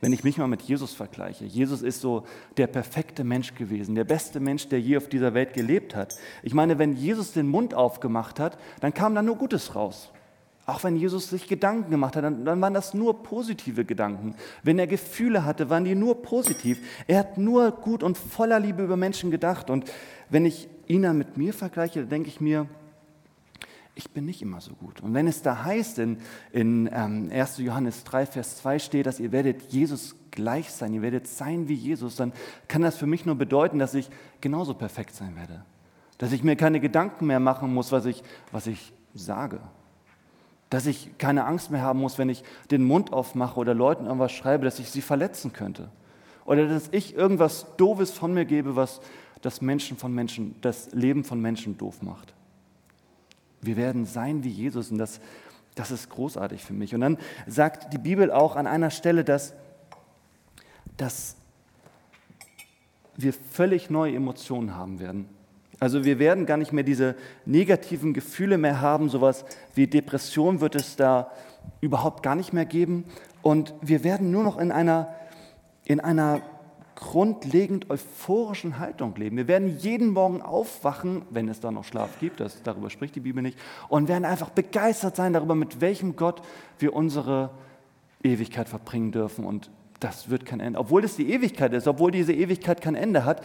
wenn 0.01 0.13
ich 0.13 0.25
mich 0.25 0.39
mal 0.39 0.47
mit 0.47 0.63
Jesus 0.63 0.95
vergleiche, 0.95 1.45
Jesus 1.45 1.83
ist 1.83 2.01
so 2.01 2.25
der 2.57 2.67
perfekte 2.69 3.25
Mensch 3.25 3.55
gewesen, 3.55 3.95
der 3.95 4.05
beste 4.05 4.41
Mensch, 4.41 4.69
der 4.69 4.81
je 4.81 4.97
auf 4.97 5.09
dieser 5.09 5.35
Welt 5.35 5.53
gelebt 5.53 5.95
hat. 5.95 6.17
Ich 6.43 6.55
meine, 6.55 6.79
wenn 6.79 6.97
Jesus 6.97 7.33
den 7.33 7.49
Mund 7.49 7.75
aufgemacht 7.75 8.41
hat, 8.41 8.59
dann 8.81 8.95
kam 8.95 9.15
da 9.15 9.23
nur 9.23 9.37
Gutes 9.37 9.75
raus. 9.75 10.11
Auch 10.67 10.85
wenn 10.85 10.97
Jesus 10.97 11.31
sich 11.31 11.49
Gedanken 11.49 11.91
gemacht 11.91 12.15
hat, 12.15 12.25
dann, 12.25 12.45
dann 12.45 12.61
waren 12.61 12.75
das 12.75 12.93
nur 12.93 13.23
positive 13.23 13.85
Gedanken. 13.85 14.35
Wenn 14.63 14.79
er 14.79 14.87
Gefühle 14.87 15.45
hatte, 15.45 15.71
waren 15.71 15.85
die 15.85 15.95
nur 15.95 16.23
positiv. 16.23 16.81
Er 17.07 17.21
hat 17.21 17.39
nur 17.39 17.71
gut 17.71 18.03
und 18.03 18.19
voller 18.19 18.61
Liebe 18.61 18.85
über 18.85 18.97
Menschen 18.97 19.31
gedacht. 19.31 19.71
Und 19.71 19.91
wenn 20.29 20.45
ich 20.45 20.69
ihn 20.87 21.03
dann 21.03 21.17
mit 21.17 21.39
mir 21.39 21.55
vergleiche, 21.55 22.01
dann 22.01 22.11
denke 22.11 22.29
ich 22.29 22.41
mir, 22.41 22.67
ich 23.99 24.11
bin 24.13 24.27
nicht 24.27 24.43
immer 24.43 24.61
so 24.61 24.75
gut. 24.75 25.01
Und 25.01 25.13
wenn 25.13 25.27
es 25.27 25.43
da 25.43 25.65
heißt, 25.65 25.99
in, 25.99 26.19
in 26.53 26.89
ähm, 26.93 27.31
1. 27.33 27.59
Johannes 27.59 28.05
3, 28.05 28.27
Vers 28.27 28.59
2 28.59 28.79
steht, 28.79 29.07
dass 29.07 29.19
ihr 29.19 29.33
werdet 29.33 29.73
Jesus 29.73 30.15
gleich 30.31 30.71
sein, 30.71 30.95
ihr 30.95 31.03
werdet 31.03 31.27
sein 31.27 31.69
wie 31.69 31.75
Jesus, 31.75 32.15
dann 32.15 32.33
kann 32.69 32.83
das 32.83 32.97
für 32.97 33.07
mich 33.07 33.27
nur 33.27 33.35
bedeuten, 33.35 33.81
dass 33.81 33.95
ich 33.95 34.09
genauso 34.41 34.75
perfekt 34.75 35.17
sein 35.17 35.35
werde. 35.35 35.65
Dass 36.17 36.31
ich 36.31 36.45
mir 36.45 36.55
keine 36.55 36.79
Gedanken 36.79 37.27
mehr 37.27 37.41
machen 37.41 37.75
muss, 37.75 37.91
was 37.91 38.07
ich, 38.07 38.23
was 38.53 38.69
ich 38.69 38.93
sage. 39.15 39.59
Dass 40.71 40.87
ich 40.87 41.19
keine 41.19 41.45
Angst 41.45 41.73
mehr 41.73 41.83
haben 41.83 41.99
muss, 41.99 42.19
wenn 42.19 42.29
ich 42.29 42.45
den 42.71 42.85
Mund 42.85 43.13
aufmache 43.13 43.59
oder 43.59 43.75
Leuten 43.75 44.07
irgendwas 44.07 44.31
schreibe, 44.31 44.65
dass 44.65 44.79
ich 44.79 44.91
sie 44.91 45.03
verletzen 45.03 45.53
könnte. 45.53 45.91
Oder 46.45 46.69
dass 46.69 46.89
ich 46.93 47.17
irgendwas 47.17 47.67
Doofes 47.77 48.13
von 48.13 48.33
mir 48.33 48.45
gebe, 48.45 48.77
was 48.77 49.01
das 49.43 49.61
Menschen 49.61 49.97
von 49.97 50.15
Menschen, 50.15 50.55
das 50.61 50.93
Leben 50.93 51.25
von 51.25 51.41
Menschen 51.41 51.77
doof 51.79 52.01
macht. 52.03 52.38
Wir 53.61 53.77
werden 53.77 54.07
sein 54.07 54.45
wie 54.45 54.51
Jesus 54.51 54.91
und 54.91 54.99
das, 54.99 55.21
das 55.75 55.91
ist 55.91 56.11
großartig 56.11 56.65
für 56.65 56.73
mich. 56.73 56.95
Und 56.95 57.01
dann 57.01 57.19
sagt 57.47 57.93
die 57.93 57.99
Bibel 57.99 58.31
auch 58.31 58.57
an 58.57 58.67
einer 58.67 58.91
Stelle, 58.91 59.25
dass, 59.25 59.55
dass 60.97 61.37
wir 63.17 63.33
völlig 63.33 63.91
neue 63.91 64.15
Emotionen 64.15 64.77
haben 64.77 65.01
werden. 65.01 65.29
Also 65.81 66.05
wir 66.05 66.19
werden 66.19 66.47
gar 66.47 66.57
nicht 66.57 66.73
mehr 66.73 66.85
diese 66.85 67.15
negativen 67.47 68.13
Gefühle 68.13 68.59
mehr 68.59 68.81
haben, 68.81 69.09
sowas 69.09 69.45
wie 69.75 69.87
Depression 69.87 70.61
wird 70.61 70.75
es 70.75 70.97
da 70.97 71.31
überhaupt 71.81 72.23
gar 72.23 72.35
nicht 72.35 72.53
mehr 72.53 72.65
geben. 72.65 73.05
Und 73.43 73.75
wir 73.81 74.03
werden 74.03 74.31
nur 74.31 74.43
noch 74.43 74.59
in 74.59 74.73
einer, 74.73 75.15
in 75.85 76.01
einer 76.01 76.43
grundlegend 76.99 77.91
euphorischen 77.91 78.81
Haltung 78.81 79.15
leben. 79.15 79.37
Wir 79.37 79.47
werden 79.47 79.79
jeden 79.79 80.09
Morgen 80.09 80.43
aufwachen, 80.43 81.23
wenn 81.31 81.49
es 81.49 81.61
da 81.61 81.71
noch 81.71 81.85
Schlaf 81.85 82.19
gibt, 82.19 82.41
das, 82.41 82.61
darüber 82.65 82.91
spricht 82.91 83.15
die 83.15 83.21
Bibel 83.21 83.41
nicht, 83.41 83.57
und 83.89 84.09
werden 84.09 84.25
einfach 84.25 84.51
begeistert 84.51 85.15
sein 85.15 85.33
darüber, 85.33 85.55
mit 85.55 85.81
welchem 85.81 86.17
Gott 86.17 86.43
wir 86.81 86.95
unsere 86.95 87.51
Ewigkeit 88.25 88.69
verbringen 88.69 89.13
dürfen. 89.13 89.45
Und 89.45 89.71
das 90.01 90.29
wird 90.29 90.45
kein 90.45 90.59
Ende. 90.59 90.81
Obwohl 90.81 91.05
es 91.05 91.15
die 91.15 91.31
Ewigkeit 91.31 91.73
ist, 91.73 91.87
obwohl 91.87 92.11
diese 92.11 92.33
Ewigkeit 92.33 92.81
kein 92.81 92.97
Ende 92.97 93.25
hat, 93.25 93.45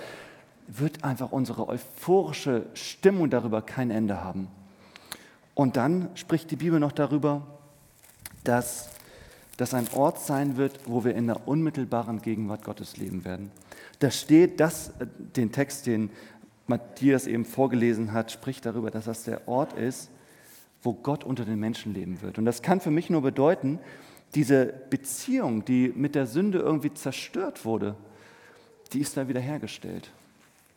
wird 0.67 1.03
einfach 1.03 1.31
unsere 1.31 1.67
euphorische 1.69 2.65
Stimmung 2.73 3.29
darüber 3.29 3.61
kein 3.61 3.91
Ende 3.91 4.23
haben. 4.23 4.47
Und 5.53 5.77
dann 5.77 6.09
spricht 6.15 6.49
die 6.49 6.55
Bibel 6.55 6.79
noch 6.79 6.91
darüber, 6.91 7.43
dass 8.43 8.89
das 9.57 9.73
ein 9.73 9.87
Ort 9.93 10.19
sein 10.19 10.57
wird, 10.57 10.79
wo 10.85 11.03
wir 11.03 11.15
in 11.15 11.27
der 11.27 11.47
unmittelbaren 11.47 12.21
Gegenwart 12.21 12.63
Gottes 12.63 12.97
leben 12.97 13.23
werden. 13.25 13.51
Da 13.99 14.09
steht 14.11 14.59
das, 14.59 14.89
äh, 14.99 15.07
den 15.35 15.51
Text, 15.51 15.85
den 15.85 16.09
Matthias 16.67 17.27
eben 17.27 17.45
vorgelesen 17.45 18.13
hat, 18.13 18.31
spricht 18.31 18.65
darüber, 18.65 18.89
dass 18.89 19.05
das 19.05 19.23
der 19.23 19.47
Ort 19.47 19.73
ist, 19.73 20.09
wo 20.81 20.93
Gott 20.93 21.23
unter 21.23 21.45
den 21.45 21.59
Menschen 21.59 21.93
leben 21.93 22.21
wird. 22.21 22.37
Und 22.37 22.45
das 22.45 22.61
kann 22.61 22.81
für 22.81 22.91
mich 22.91 23.09
nur 23.09 23.21
bedeuten, 23.21 23.79
diese 24.35 24.65
Beziehung, 24.89 25.63
die 25.65 25.93
mit 25.95 26.15
der 26.15 26.25
Sünde 26.25 26.59
irgendwie 26.59 26.93
zerstört 26.93 27.65
wurde, 27.65 27.95
die 28.91 28.99
ist 28.99 29.15
da 29.15 29.27
wiederhergestellt. 29.27 30.09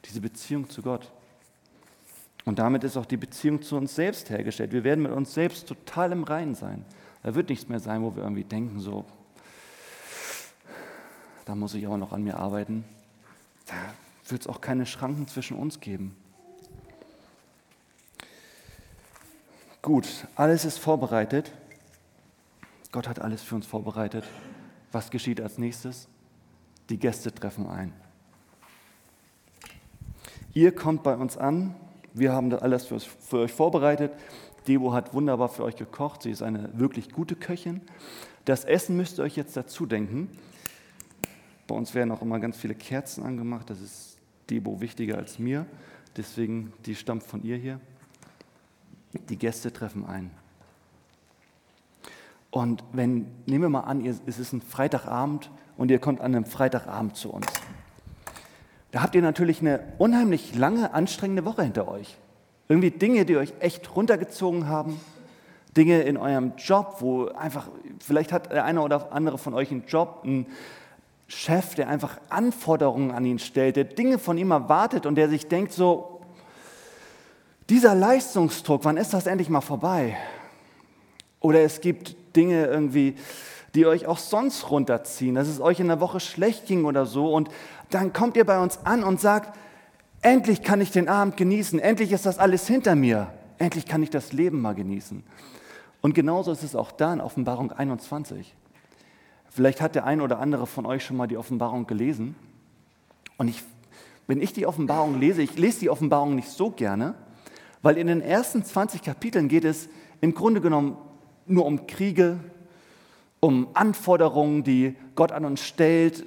Diese 0.04 0.20
Beziehung 0.20 0.68
zu 0.68 0.82
Gott. 0.82 1.10
Und 2.44 2.58
damit 2.58 2.84
ist 2.84 2.96
auch 2.96 3.06
die 3.06 3.16
Beziehung 3.16 3.62
zu 3.62 3.76
uns 3.76 3.94
selbst 3.94 4.30
hergestellt. 4.30 4.72
Wir 4.72 4.84
werden 4.84 5.02
mit 5.02 5.12
uns 5.12 5.34
selbst 5.34 5.66
total 5.66 6.12
im 6.12 6.22
Reinen 6.22 6.54
sein. 6.54 6.84
Da 7.26 7.34
wird 7.34 7.48
nichts 7.48 7.68
mehr 7.68 7.80
sein, 7.80 8.04
wo 8.04 8.14
wir 8.14 8.22
irgendwie 8.22 8.44
denken, 8.44 8.78
so, 8.78 9.04
da 11.44 11.56
muss 11.56 11.74
ich 11.74 11.84
aber 11.84 11.98
noch 11.98 12.12
an 12.12 12.22
mir 12.22 12.38
arbeiten. 12.38 12.84
Da 13.66 13.74
wird 14.28 14.42
es 14.42 14.46
auch 14.46 14.60
keine 14.60 14.86
Schranken 14.86 15.26
zwischen 15.26 15.56
uns 15.56 15.80
geben. 15.80 16.16
Gut, 19.82 20.28
alles 20.36 20.64
ist 20.64 20.78
vorbereitet. 20.78 21.50
Gott 22.92 23.08
hat 23.08 23.20
alles 23.20 23.42
für 23.42 23.56
uns 23.56 23.66
vorbereitet. 23.66 24.22
Was 24.92 25.10
geschieht 25.10 25.40
als 25.40 25.58
nächstes? 25.58 26.06
Die 26.90 26.96
Gäste 26.96 27.34
treffen 27.34 27.66
ein. 27.68 27.92
Ihr 30.54 30.72
kommt 30.72 31.02
bei 31.02 31.16
uns 31.16 31.36
an. 31.36 31.74
Wir 32.14 32.32
haben 32.32 32.54
alles 32.54 32.86
für 32.86 33.40
euch 33.40 33.52
vorbereitet. 33.52 34.12
Debo 34.66 34.92
hat 34.92 35.14
wunderbar 35.14 35.48
für 35.48 35.64
euch 35.64 35.76
gekocht. 35.76 36.22
Sie 36.22 36.30
ist 36.30 36.42
eine 36.42 36.70
wirklich 36.78 37.12
gute 37.12 37.36
Köchin. 37.36 37.80
Das 38.44 38.64
Essen 38.64 38.96
müsst 38.96 39.18
ihr 39.18 39.24
euch 39.24 39.36
jetzt 39.36 39.56
dazu 39.56 39.86
denken. 39.86 40.28
Bei 41.66 41.74
uns 41.74 41.94
werden 41.94 42.10
auch 42.12 42.22
immer 42.22 42.38
ganz 42.38 42.56
viele 42.56 42.74
Kerzen 42.74 43.24
angemacht. 43.24 43.70
Das 43.70 43.80
ist 43.80 44.18
Debo 44.50 44.80
wichtiger 44.80 45.18
als 45.18 45.38
mir. 45.38 45.66
Deswegen, 46.16 46.72
die 46.86 46.94
stammt 46.94 47.22
von 47.22 47.42
ihr 47.42 47.56
hier. 47.56 47.80
Die 49.28 49.36
Gäste 49.36 49.72
treffen 49.72 50.06
ein. 50.06 50.30
Und 52.50 52.84
wenn, 52.92 53.26
nehmen 53.46 53.64
wir 53.64 53.68
mal 53.68 53.80
an, 53.80 54.04
es 54.04 54.38
ist 54.38 54.52
ein 54.52 54.62
Freitagabend 54.62 55.50
und 55.76 55.90
ihr 55.90 55.98
kommt 55.98 56.20
an 56.20 56.34
einem 56.34 56.46
Freitagabend 56.46 57.16
zu 57.16 57.30
uns. 57.32 57.46
Da 58.92 59.02
habt 59.02 59.14
ihr 59.14 59.22
natürlich 59.22 59.60
eine 59.60 59.80
unheimlich 59.98 60.54
lange, 60.54 60.94
anstrengende 60.94 61.44
Woche 61.44 61.62
hinter 61.62 61.88
euch. 61.88 62.16
Irgendwie 62.68 62.90
Dinge, 62.90 63.24
die 63.24 63.36
euch 63.36 63.52
echt 63.60 63.94
runtergezogen 63.94 64.68
haben. 64.68 65.00
Dinge 65.76 66.02
in 66.02 66.16
eurem 66.16 66.52
Job, 66.56 66.96
wo 67.00 67.26
einfach, 67.26 67.68
vielleicht 68.00 68.32
hat 68.32 68.50
der 68.50 68.64
eine 68.64 68.80
oder 68.80 69.12
andere 69.12 69.38
von 69.38 69.54
euch 69.54 69.70
einen 69.70 69.84
Job, 69.86 70.22
einen 70.24 70.46
Chef, 71.28 71.74
der 71.74 71.88
einfach 71.88 72.18
Anforderungen 72.30 73.10
an 73.10 73.24
ihn 73.26 73.38
stellt, 73.38 73.76
der 73.76 73.84
Dinge 73.84 74.18
von 74.18 74.38
ihm 74.38 74.52
erwartet 74.52 75.06
und 75.06 75.16
der 75.16 75.28
sich 75.28 75.48
denkt 75.48 75.72
so, 75.72 76.20
dieser 77.68 77.94
Leistungsdruck, 77.94 78.84
wann 78.84 78.96
ist 78.96 79.12
das 79.12 79.26
endlich 79.26 79.48
mal 79.48 79.60
vorbei? 79.60 80.16
Oder 81.40 81.60
es 81.62 81.80
gibt 81.80 82.16
Dinge 82.36 82.66
irgendwie, 82.66 83.16
die 83.74 83.86
euch 83.86 84.06
auch 84.06 84.18
sonst 84.18 84.70
runterziehen, 84.70 85.34
dass 85.34 85.48
es 85.48 85.60
euch 85.60 85.80
in 85.80 85.88
der 85.88 86.00
Woche 86.00 86.20
schlecht 86.20 86.66
ging 86.66 86.84
oder 86.84 87.06
so. 87.06 87.32
Und 87.32 87.50
dann 87.90 88.12
kommt 88.12 88.36
ihr 88.36 88.46
bei 88.46 88.58
uns 88.58 88.78
an 88.84 89.04
und 89.04 89.20
sagt, 89.20 89.58
Endlich 90.26 90.62
kann 90.62 90.80
ich 90.80 90.90
den 90.90 91.08
Abend 91.08 91.36
genießen. 91.36 91.78
Endlich 91.78 92.10
ist 92.10 92.26
das 92.26 92.40
alles 92.40 92.66
hinter 92.66 92.96
mir. 92.96 93.28
Endlich 93.58 93.86
kann 93.86 94.02
ich 94.02 94.10
das 94.10 94.32
Leben 94.32 94.60
mal 94.60 94.74
genießen. 94.74 95.22
Und 96.00 96.14
genauso 96.16 96.50
ist 96.50 96.64
es 96.64 96.74
auch 96.74 96.90
da 96.90 97.12
in 97.12 97.20
Offenbarung 97.20 97.70
21. 97.70 98.52
Vielleicht 99.48 99.80
hat 99.80 99.94
der 99.94 100.04
ein 100.04 100.20
oder 100.20 100.40
andere 100.40 100.66
von 100.66 100.84
euch 100.84 101.04
schon 101.04 101.16
mal 101.16 101.28
die 101.28 101.36
Offenbarung 101.36 101.86
gelesen. 101.86 102.34
Und 103.36 103.46
ich, 103.46 103.62
wenn 104.26 104.42
ich 104.42 104.52
die 104.52 104.66
Offenbarung 104.66 105.20
lese, 105.20 105.42
ich 105.42 105.56
lese 105.56 105.78
die 105.78 105.90
Offenbarung 105.90 106.34
nicht 106.34 106.48
so 106.48 106.72
gerne, 106.72 107.14
weil 107.82 107.96
in 107.96 108.08
den 108.08 108.20
ersten 108.20 108.64
20 108.64 109.02
Kapiteln 109.02 109.46
geht 109.46 109.64
es 109.64 109.88
im 110.20 110.34
Grunde 110.34 110.60
genommen 110.60 110.96
nur 111.46 111.64
um 111.64 111.86
Kriege, 111.86 112.40
um 113.38 113.68
Anforderungen, 113.74 114.64
die 114.64 114.96
Gott 115.14 115.30
an 115.30 115.44
uns 115.44 115.60
stellt, 115.60 116.26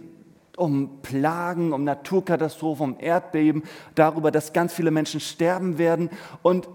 um 0.59 1.01
Plagen, 1.01 1.71
um 1.71 1.83
Naturkatastrophen, 1.83 2.93
um 2.93 2.99
Erdbeben, 2.99 3.63
darüber, 3.95 4.29
dass 4.31 4.53
ganz 4.53 4.73
viele 4.73 4.91
Menschen 4.91 5.19
sterben 5.19 5.77
werden. 5.77 6.09
Und 6.41 6.67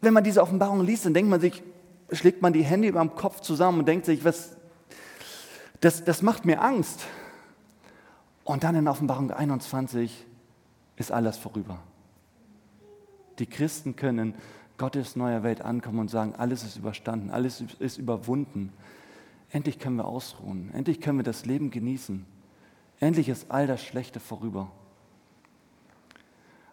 wenn 0.00 0.12
man 0.12 0.24
diese 0.24 0.42
Offenbarung 0.42 0.84
liest, 0.84 1.06
dann 1.06 1.14
denkt 1.14 1.30
man 1.30 1.40
sich, 1.40 1.62
schlägt 2.10 2.42
man 2.42 2.52
die 2.52 2.64
Hände 2.64 2.88
über 2.88 3.00
dem 3.00 3.14
Kopf 3.14 3.40
zusammen 3.40 3.80
und 3.80 3.88
denkt 3.88 4.06
sich, 4.06 4.24
was, 4.24 4.56
das, 5.80 6.04
das 6.04 6.22
macht 6.22 6.44
mir 6.44 6.60
Angst. 6.60 7.06
Und 8.42 8.64
dann 8.64 8.74
in 8.74 8.88
Offenbarung 8.88 9.30
21 9.30 10.26
ist 10.96 11.12
alles 11.12 11.36
vorüber. 11.36 11.78
Die 13.38 13.46
Christen 13.46 13.94
können 13.94 14.18
in 14.18 14.34
Gottes 14.76 15.14
neuer 15.14 15.42
Welt 15.42 15.62
ankommen 15.62 16.00
und 16.00 16.10
sagen, 16.10 16.34
alles 16.36 16.64
ist 16.64 16.76
überstanden, 16.76 17.30
alles 17.30 17.62
ist 17.78 17.98
überwunden. 17.98 18.72
Endlich 19.50 19.78
können 19.78 19.96
wir 19.96 20.06
ausruhen, 20.06 20.70
endlich 20.74 21.00
können 21.00 21.18
wir 21.18 21.24
das 21.24 21.44
Leben 21.46 21.70
genießen. 21.70 22.26
Endlich 23.00 23.30
ist 23.30 23.50
all 23.50 23.66
das 23.66 23.82
Schlechte 23.82 24.20
vorüber. 24.20 24.70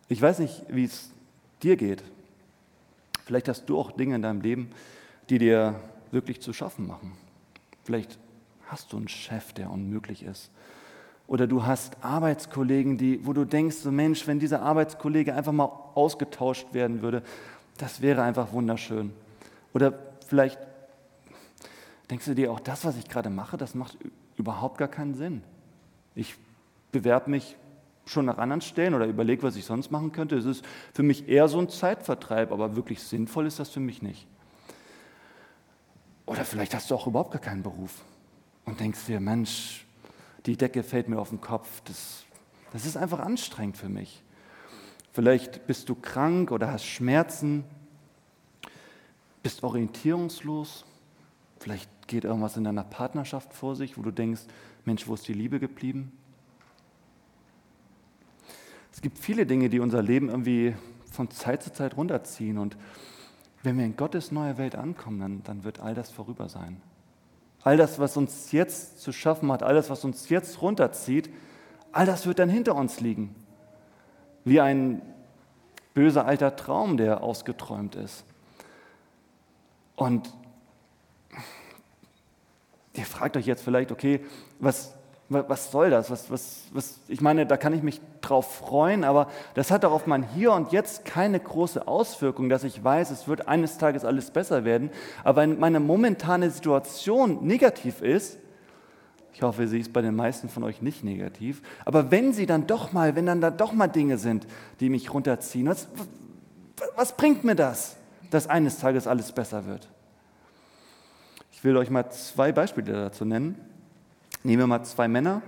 Ich 0.10 0.22
weiß 0.22 0.40
nicht, 0.40 0.66
wie 0.70 0.84
es 0.84 1.12
dir 1.64 1.78
geht. 1.78 2.04
Vielleicht 3.26 3.48
hast 3.48 3.66
du 3.66 3.80
auch 3.80 3.92
Dinge 3.92 4.16
in 4.16 4.22
deinem 4.22 4.42
Leben, 4.42 4.72
die 5.30 5.38
dir 5.38 5.76
wirklich 6.12 6.42
zu 6.42 6.54
schaffen 6.54 6.88
machen. 6.88 7.14
Vielleicht 7.84 8.18
hast 8.68 8.92
du 8.92 8.98
einen 8.98 9.08
Chef, 9.08 9.54
der 9.54 9.72
unmöglich 9.72 10.24
ist. 10.24 10.52
Oder 11.28 11.48
du 11.48 11.66
hast 11.66 12.04
Arbeitskollegen, 12.04 12.98
die, 12.98 13.26
wo 13.26 13.34
du 13.34 13.44
denkst, 13.44 13.78
so 13.78 13.92
Mensch, 13.92 14.28
wenn 14.28 14.40
dieser 14.40 14.62
Arbeitskollege 14.62 15.34
einfach 15.34 15.52
mal 15.52 15.66
ausgetauscht 15.94 16.74
werden 16.74 17.02
würde, 17.02 17.22
das 17.78 18.02
wäre 18.02 18.24
einfach 18.24 18.54
wunderschön. 18.54 19.12
Oder 19.74 19.94
vielleicht 20.26 20.60
denkst 22.10 22.26
du 22.26 22.34
dir 22.34 22.52
auch, 22.52 22.62
das, 22.62 22.86
was 22.86 22.98
ich 22.98 23.10
gerade 23.10 23.30
mache, 23.30 23.58
das 23.58 23.76
macht 23.76 23.98
überhaupt 24.38 24.78
gar 24.78 24.88
keinen 24.88 25.16
Sinn. 25.16 25.44
Ich 26.18 26.36
bewerbe 26.92 27.30
mich 27.30 27.56
schon 28.08 28.26
nach 28.26 28.40
anderen 28.40 28.62
Stellen 28.62 28.96
oder 28.96 29.06
überlege, 29.06 29.44
was 29.44 29.56
ich 29.56 29.66
sonst 29.66 29.92
machen 29.92 30.12
könnte. 30.12 30.36
Es 30.36 30.46
ist 30.46 30.66
für 30.94 31.04
mich 31.04 31.28
eher 31.28 31.48
so 31.48 31.60
ein 31.60 31.70
Zeitvertreib, 31.70 32.52
aber 32.52 32.76
wirklich 32.76 33.04
sinnvoll 33.04 33.46
ist 33.46 33.60
das 33.60 33.70
für 33.70 33.80
mich 33.80 34.02
nicht. 34.02 34.26
Oder 36.26 36.44
vielleicht 36.44 36.74
hast 36.74 36.90
du 36.90 36.96
auch 36.96 37.06
überhaupt 37.06 37.32
gar 37.32 37.42
keinen 37.42 37.62
Beruf 37.62 38.04
und 38.66 38.80
denkst 38.80 39.06
dir, 39.06 39.20
Mensch, 39.20 39.86
die 40.48 40.58
Decke 40.58 40.82
fällt 40.82 41.08
mir 41.08 41.20
auf 41.20 41.30
den 41.30 41.40
Kopf. 41.40 41.82
Das, 41.86 42.26
das 42.74 42.86
ist 42.86 42.98
einfach 42.98 43.20
anstrengend 43.20 43.78
für 43.78 43.90
mich. 43.90 44.24
Vielleicht 45.14 45.68
bist 45.68 45.88
du 45.88 45.96
krank 45.96 46.52
oder 46.52 46.72
hast 46.72 46.86
Schmerzen, 46.86 47.64
bist 49.44 49.64
orientierungslos. 49.64 50.84
Vielleicht 51.60 51.90
geht 52.08 52.24
irgendwas 52.24 52.58
in 52.58 52.64
deiner 52.64 52.84
Partnerschaft 52.84 53.54
vor 53.54 53.76
sich, 53.76 53.98
wo 53.98 54.02
du 54.02 54.12
denkst, 54.12 54.42
Mensch, 54.88 55.06
wo 55.06 55.16
ist 55.16 55.28
die 55.28 55.34
Liebe 55.34 55.60
geblieben? 55.60 56.14
Es 58.94 59.02
gibt 59.02 59.20
viele 59.20 59.46
Dinge, 59.46 59.68
die 59.68 59.82
unser 59.82 60.02
Leben 60.02 60.30
irgendwie 60.30 60.76
von 61.12 61.30
Zeit 61.30 61.62
zu 61.62 61.74
Zeit 61.74 61.98
runterziehen. 61.98 62.58
Und 62.58 62.78
wenn 63.64 63.78
wir 63.78 63.84
in 63.84 63.98
Gottes 63.98 64.32
neue 64.32 64.58
Welt 64.58 64.76
ankommen, 64.76 65.20
dann, 65.20 65.44
dann 65.44 65.64
wird 65.66 65.82
all 65.82 65.94
das 65.94 66.10
vorüber 66.10 66.48
sein. 66.48 66.82
All 67.64 67.76
das, 67.76 68.00
was 68.00 68.16
uns 68.16 68.54
jetzt 68.54 69.02
zu 69.02 69.12
schaffen 69.12 69.52
hat, 69.52 69.62
all 69.62 69.76
das, 69.76 69.90
was 69.90 70.06
uns 70.06 70.30
jetzt 70.30 70.62
runterzieht, 70.62 71.30
all 71.92 72.06
das 72.06 72.26
wird 72.26 72.40
dann 72.40 72.50
hinter 72.50 72.76
uns 72.76 73.02
liegen. 73.02 73.36
Wie 74.46 74.62
ein 74.62 75.02
böser 75.96 76.26
alter 76.26 76.56
Traum, 76.56 76.96
der 76.96 77.24
ausgeträumt 77.24 77.96
ist. 77.96 78.24
Und 79.98 80.34
Ihr 82.98 83.06
fragt 83.06 83.38
euch 83.38 83.46
jetzt 83.46 83.64
vielleicht, 83.64 83.92
okay, 83.92 84.22
was, 84.60 84.94
was 85.30 85.72
soll 85.72 85.90
das? 85.90 86.10
Was, 86.10 86.32
was, 86.32 86.64
was, 86.72 87.00
ich 87.08 87.22
meine, 87.22 87.46
da 87.46 87.58
kann 87.58 87.74
ich 87.74 87.84
mich 87.84 88.02
drauf 88.22 88.56
freuen, 88.56 89.04
aber 89.04 89.28
das 89.54 89.72
hat 89.72 89.84
doch 89.84 89.92
auf 89.92 90.08
mein 90.08 90.24
Hier 90.24 90.54
und 90.54 90.72
Jetzt 90.72 91.06
keine 91.06 91.40
große 91.40 91.88
Auswirkung, 91.88 92.50
dass 92.50 92.64
ich 92.64 92.84
weiß, 92.84 93.12
es 93.12 93.28
wird 93.28 93.48
eines 93.48 93.78
Tages 93.78 94.06
alles 94.06 94.32
besser 94.32 94.66
werden. 94.66 94.90
Aber 95.24 95.42
wenn 95.42 95.60
meine 95.60 95.80
momentane 95.80 96.50
Situation 96.50 97.46
negativ 97.46 98.02
ist, 98.02 98.40
ich 99.34 99.44
hoffe, 99.44 99.68
sie 99.68 99.80
ist 99.80 99.94
bei 99.94 100.02
den 100.02 100.16
meisten 100.16 100.50
von 100.50 100.64
euch 100.64 100.82
nicht 100.82 101.04
negativ, 101.04 101.62
aber 101.86 102.10
wenn 102.10 102.34
sie 102.34 102.48
dann 102.48 102.66
doch 102.66 102.92
mal, 102.92 103.16
wenn 103.16 103.28
dann 103.28 103.40
da 103.40 103.52
doch 103.52 103.72
mal 103.72 103.88
Dinge 103.88 104.18
sind, 104.18 104.48
die 104.80 104.90
mich 104.90 105.14
runterziehen, 105.14 105.68
was, 105.68 105.88
was 106.96 107.16
bringt 107.16 107.44
mir 107.44 107.54
das, 107.54 107.98
dass 108.32 108.48
eines 108.48 108.80
Tages 108.80 109.06
alles 109.06 109.32
besser 109.32 109.68
wird? 109.68 109.90
Ich 111.58 111.64
will 111.64 111.76
euch 111.76 111.90
mal 111.90 112.08
zwei 112.12 112.52
Beispiele 112.52 112.94
dazu 112.94 113.26
nennen. 113.26 113.56
Nehmen 114.44 114.60
wir 114.60 114.68
mal 114.68 114.84
zwei 114.84 115.08
Männer. 115.08 115.42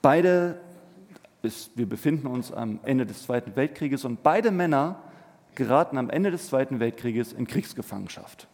Beide, 0.00 0.60
wir 1.74 1.88
befinden 1.88 2.28
uns 2.28 2.52
am 2.52 2.78
Ende 2.84 3.06
des 3.06 3.24
Zweiten 3.24 3.56
Weltkrieges 3.56 4.04
und 4.04 4.22
beide 4.22 4.52
Männer 4.52 5.02
geraten 5.56 5.98
am 5.98 6.10
Ende 6.10 6.30
des 6.30 6.46
Zweiten 6.46 6.78
Weltkrieges 6.78 7.32
in 7.32 7.48
Kriegsgefangenschaft. 7.48 8.46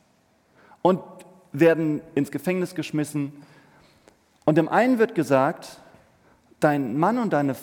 Und 0.81 1.03
werden 1.53 2.01
ins 2.15 2.31
Gefängnis 2.31 2.75
geschmissen. 2.75 3.35
Und 4.47 4.57
dem 4.57 4.71
einen 4.71 4.99
wird 4.99 5.15
gesagt, 5.15 5.79
dein 6.59 6.97
Mann 6.97 7.19
und 7.19 7.35
deine, 7.35 7.55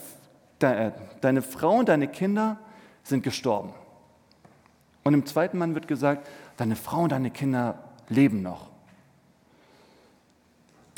de, 0.61 0.91
deine 1.19 1.41
Frau 1.41 1.79
und 1.79 1.89
deine 1.89 2.09
Kinder 2.09 2.59
sind 3.01 3.23
gestorben. 3.23 3.73
Und 5.03 5.13
dem 5.13 5.25
zweiten 5.25 5.57
Mann 5.57 5.73
wird 5.73 5.87
gesagt, 5.87 6.27
deine 6.57 6.75
Frau 6.75 7.01
und 7.01 7.11
deine 7.11 7.31
Kinder 7.31 7.79
leben 8.07 8.43
noch. 8.43 8.68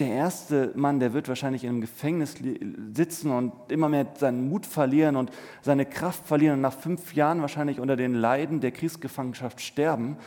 Der 0.01 0.09
erste 0.09 0.71
Mann, 0.73 0.99
der 0.99 1.13
wird 1.13 1.27
wahrscheinlich 1.27 1.63
in 1.63 1.69
einem 1.69 1.81
Gefängnis 1.81 2.33
sitzen 2.95 3.29
und 3.29 3.53
immer 3.67 3.87
mehr 3.87 4.07
seinen 4.17 4.49
Mut 4.49 4.65
verlieren 4.65 5.15
und 5.15 5.29
seine 5.61 5.85
Kraft 5.85 6.25
verlieren 6.25 6.55
und 6.55 6.61
nach 6.61 6.73
fünf 6.73 7.13
Jahren 7.13 7.41
wahrscheinlich 7.41 7.79
unter 7.79 7.95
den 7.95 8.15
Leiden 8.15 8.61
der 8.61 8.71
Kriegsgefangenschaft 8.71 9.61
sterben. 9.61 10.17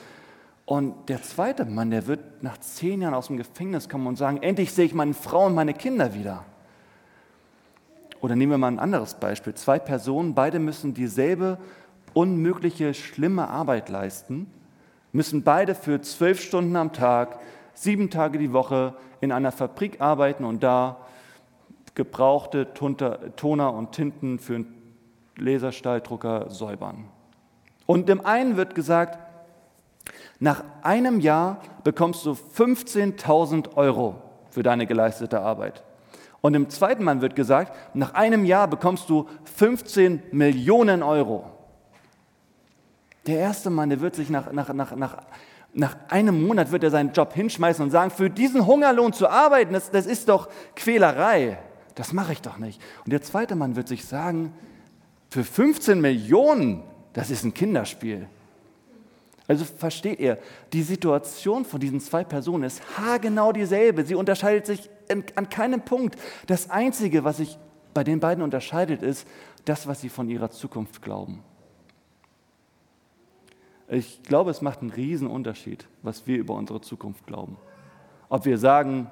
Und 0.64 1.08
der 1.08 1.24
zweite 1.24 1.64
Mann, 1.64 1.90
der 1.90 2.06
wird 2.06 2.40
nach 2.40 2.56
zehn 2.58 3.02
Jahren 3.02 3.14
aus 3.14 3.26
dem 3.26 3.36
Gefängnis 3.36 3.88
kommen 3.88 4.06
und 4.06 4.14
sagen, 4.14 4.40
endlich 4.44 4.72
sehe 4.72 4.84
ich 4.84 4.94
meine 4.94 5.12
Frau 5.12 5.46
und 5.46 5.56
meine 5.56 5.74
Kinder 5.74 6.14
wieder. 6.14 6.44
Oder 8.20 8.36
nehmen 8.36 8.52
wir 8.52 8.58
mal 8.58 8.68
ein 8.68 8.78
anderes 8.78 9.14
Beispiel. 9.14 9.54
Zwei 9.54 9.80
Personen, 9.80 10.36
beide 10.36 10.60
müssen 10.60 10.94
dieselbe 10.94 11.58
unmögliche, 12.12 12.94
schlimme 12.94 13.48
Arbeit 13.48 13.88
leisten, 13.88 14.46
müssen 15.10 15.42
beide 15.42 15.74
für 15.74 16.00
zwölf 16.00 16.40
Stunden 16.40 16.76
am 16.76 16.92
Tag, 16.92 17.40
sieben 17.74 18.10
Tage 18.10 18.38
die 18.38 18.52
Woche 18.52 18.94
in 19.20 19.32
einer 19.32 19.52
Fabrik 19.52 20.00
arbeiten 20.00 20.44
und 20.44 20.62
da 20.62 20.98
gebrauchte 21.94 22.72
Toner 22.74 23.72
und 23.74 23.92
Tinten 23.92 24.38
für 24.38 24.56
einen 24.56 24.74
Laserstahldrucker 25.36 26.50
säubern. 26.50 27.04
Und 27.86 28.08
dem 28.08 28.24
einen 28.24 28.56
wird 28.56 28.74
gesagt, 28.74 29.18
nach 30.40 30.64
einem 30.82 31.20
Jahr 31.20 31.60
bekommst 31.84 32.26
du 32.26 32.32
15.000 32.32 33.76
Euro 33.76 34.16
für 34.50 34.62
deine 34.62 34.86
geleistete 34.86 35.40
Arbeit. 35.40 35.82
Und 36.40 36.52
dem 36.52 36.68
zweiten 36.68 37.04
Mann 37.04 37.22
wird 37.22 37.36
gesagt, 37.36 37.74
nach 37.94 38.14
einem 38.14 38.44
Jahr 38.44 38.68
bekommst 38.68 39.08
du 39.08 39.26
15 39.56 40.22
Millionen 40.32 41.02
Euro. 41.02 41.50
Der 43.26 43.38
erste 43.38 43.70
Mann, 43.70 43.88
der 43.88 44.00
wird 44.00 44.14
sich 44.14 44.28
nach, 44.28 44.52
nach, 44.52 44.72
nach, 44.74 44.94
nach, 44.94 45.16
nach 45.74 45.96
einem 46.08 46.46
Monat 46.46 46.70
wird 46.70 46.84
er 46.84 46.90
seinen 46.90 47.12
Job 47.12 47.34
hinschmeißen 47.34 47.84
und 47.84 47.90
sagen, 47.90 48.10
für 48.10 48.30
diesen 48.30 48.66
Hungerlohn 48.66 49.12
zu 49.12 49.28
arbeiten, 49.28 49.72
das, 49.72 49.90
das 49.90 50.06
ist 50.06 50.28
doch 50.28 50.48
Quälerei. 50.76 51.58
Das 51.96 52.12
mache 52.12 52.32
ich 52.32 52.42
doch 52.42 52.58
nicht. 52.58 52.80
Und 53.04 53.12
der 53.12 53.22
zweite 53.22 53.54
Mann 53.54 53.76
wird 53.76 53.88
sich 53.88 54.04
sagen, 54.04 54.52
für 55.30 55.44
15 55.44 56.00
Millionen, 56.00 56.82
das 57.12 57.30
ist 57.30 57.44
ein 57.44 57.54
Kinderspiel. 57.54 58.28
Also 59.46 59.64
versteht 59.64 60.20
ihr, 60.20 60.38
die 60.72 60.82
Situation 60.82 61.64
von 61.64 61.78
diesen 61.78 62.00
zwei 62.00 62.24
Personen 62.24 62.64
ist 62.64 62.80
haargenau 62.96 63.52
dieselbe. 63.52 64.04
Sie 64.04 64.14
unterscheidet 64.14 64.66
sich 64.66 64.88
an 65.08 65.48
keinem 65.48 65.82
Punkt. 65.82 66.16
Das 66.46 66.70
Einzige, 66.70 67.24
was 67.24 67.38
sich 67.38 67.58
bei 67.92 68.04
den 68.04 68.20
beiden 68.20 68.42
unterscheidet, 68.42 69.02
ist 69.02 69.26
das, 69.64 69.86
was 69.86 70.00
sie 70.00 70.08
von 70.08 70.28
ihrer 70.30 70.50
Zukunft 70.50 71.02
glauben. 71.02 71.42
Ich 73.88 74.22
glaube, 74.22 74.50
es 74.50 74.62
macht 74.62 74.80
einen 74.80 74.90
riesen 74.90 75.28
Unterschied, 75.28 75.86
was 76.02 76.26
wir 76.26 76.38
über 76.38 76.54
unsere 76.54 76.80
Zukunft 76.80 77.26
glauben. 77.26 77.56
Ob 78.28 78.46
wir 78.46 78.56
sagen, 78.56 79.08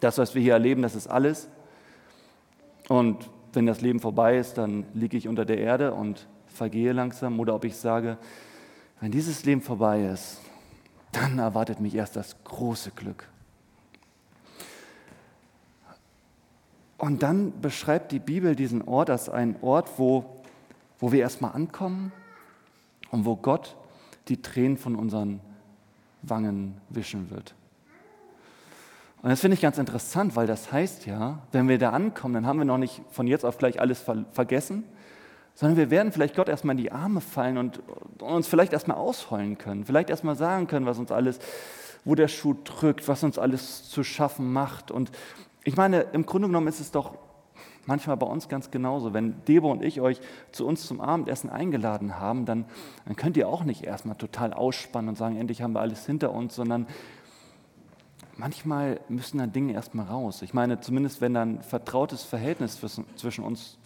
das, 0.00 0.18
was 0.18 0.34
wir 0.34 0.42
hier 0.42 0.52
erleben, 0.52 0.82
das 0.82 0.94
ist 0.94 1.08
alles. 1.08 1.48
Und 2.88 3.28
wenn 3.52 3.66
das 3.66 3.80
Leben 3.80 4.00
vorbei 4.00 4.38
ist, 4.38 4.56
dann 4.58 4.84
liege 4.94 5.16
ich 5.16 5.28
unter 5.28 5.44
der 5.44 5.58
Erde 5.58 5.94
und 5.94 6.28
vergehe 6.46 6.92
langsam. 6.92 7.40
Oder 7.40 7.54
ob 7.54 7.64
ich 7.64 7.76
sage, 7.76 8.18
wenn 9.00 9.10
dieses 9.10 9.44
Leben 9.44 9.60
vorbei 9.60 10.06
ist, 10.06 10.40
dann 11.10 11.38
erwartet 11.38 11.80
mich 11.80 11.94
erst 11.94 12.16
das 12.16 12.42
große 12.44 12.92
Glück. 12.92 13.28
Und 16.98 17.24
dann 17.24 17.60
beschreibt 17.60 18.12
die 18.12 18.20
Bibel 18.20 18.54
diesen 18.54 18.82
Ort 18.82 19.10
als 19.10 19.28
einen 19.28 19.56
Ort, 19.60 19.90
wo, 19.98 20.24
wo 21.00 21.10
wir 21.10 21.20
erstmal 21.20 21.52
ankommen 21.52 22.12
und 23.12 23.24
wo 23.24 23.36
Gott 23.36 23.76
die 24.26 24.42
Tränen 24.42 24.76
von 24.76 24.96
unseren 24.96 25.40
Wangen 26.22 26.80
wischen 26.88 27.30
wird. 27.30 27.54
Und 29.22 29.30
das 29.30 29.40
finde 29.40 29.54
ich 29.54 29.60
ganz 29.60 29.78
interessant, 29.78 30.34
weil 30.34 30.48
das 30.48 30.72
heißt 30.72 31.06
ja, 31.06 31.38
wenn 31.52 31.68
wir 31.68 31.78
da 31.78 31.90
ankommen, 31.90 32.34
dann 32.34 32.46
haben 32.46 32.58
wir 32.58 32.64
noch 32.64 32.78
nicht 32.78 33.02
von 33.10 33.28
jetzt 33.28 33.44
auf 33.44 33.58
gleich 33.58 33.80
alles 33.80 34.00
ver 34.00 34.24
vergessen, 34.32 34.82
sondern 35.54 35.76
wir 35.76 35.90
werden 35.90 36.10
vielleicht 36.10 36.34
Gott 36.34 36.48
erstmal 36.48 36.76
in 36.76 36.82
die 36.82 36.90
Arme 36.90 37.20
fallen 37.20 37.58
und, 37.58 37.80
und 38.18 38.22
uns 38.22 38.48
vielleicht 38.48 38.72
erstmal 38.72 38.96
ausheulen 38.96 39.58
können, 39.58 39.84
vielleicht 39.84 40.10
erstmal 40.10 40.34
sagen 40.34 40.66
können, 40.66 40.86
was 40.86 40.98
uns 40.98 41.12
alles, 41.12 41.38
wo 42.04 42.16
der 42.16 42.26
Schuh 42.26 42.56
drückt, 42.64 43.06
was 43.06 43.22
uns 43.22 43.38
alles 43.38 43.88
zu 43.88 44.02
schaffen 44.02 44.52
macht. 44.52 44.90
Und 44.90 45.12
ich 45.62 45.76
meine, 45.76 46.00
im 46.12 46.26
Grunde 46.26 46.48
genommen 46.48 46.66
ist 46.66 46.80
es 46.80 46.90
doch 46.90 47.16
manchmal 47.86 48.16
bei 48.16 48.26
uns 48.26 48.48
ganz 48.48 48.70
genauso. 48.70 49.12
Wenn 49.12 49.44
Debo 49.46 49.70
und 49.70 49.82
ich 49.82 50.00
euch 50.00 50.20
zu 50.52 50.66
uns 50.66 50.86
zum 50.86 51.00
Abendessen 51.00 51.50
eingeladen 51.50 52.18
haben, 52.18 52.44
dann, 52.44 52.64
dann 53.04 53.16
könnt 53.16 53.36
ihr 53.36 53.48
auch 53.48 53.64
nicht 53.64 53.84
erstmal 53.84 54.16
total 54.16 54.52
ausspannen 54.52 55.10
und 55.10 55.16
sagen, 55.16 55.36
endlich 55.36 55.62
haben 55.62 55.72
wir 55.72 55.80
alles 55.80 56.06
hinter 56.06 56.32
uns, 56.32 56.54
sondern 56.54 56.86
manchmal 58.36 59.00
müssen 59.08 59.38
dann 59.38 59.52
Dinge 59.52 59.72
erstmal 59.72 60.06
raus. 60.06 60.42
Ich 60.42 60.54
meine, 60.54 60.80
zumindest 60.80 61.20
wenn 61.20 61.34
dann 61.34 61.58
ein 61.58 61.62
vertrautes 61.62 62.22
Verhältnis 62.22 62.80
zwischen 63.16 63.44
uns 63.44 63.78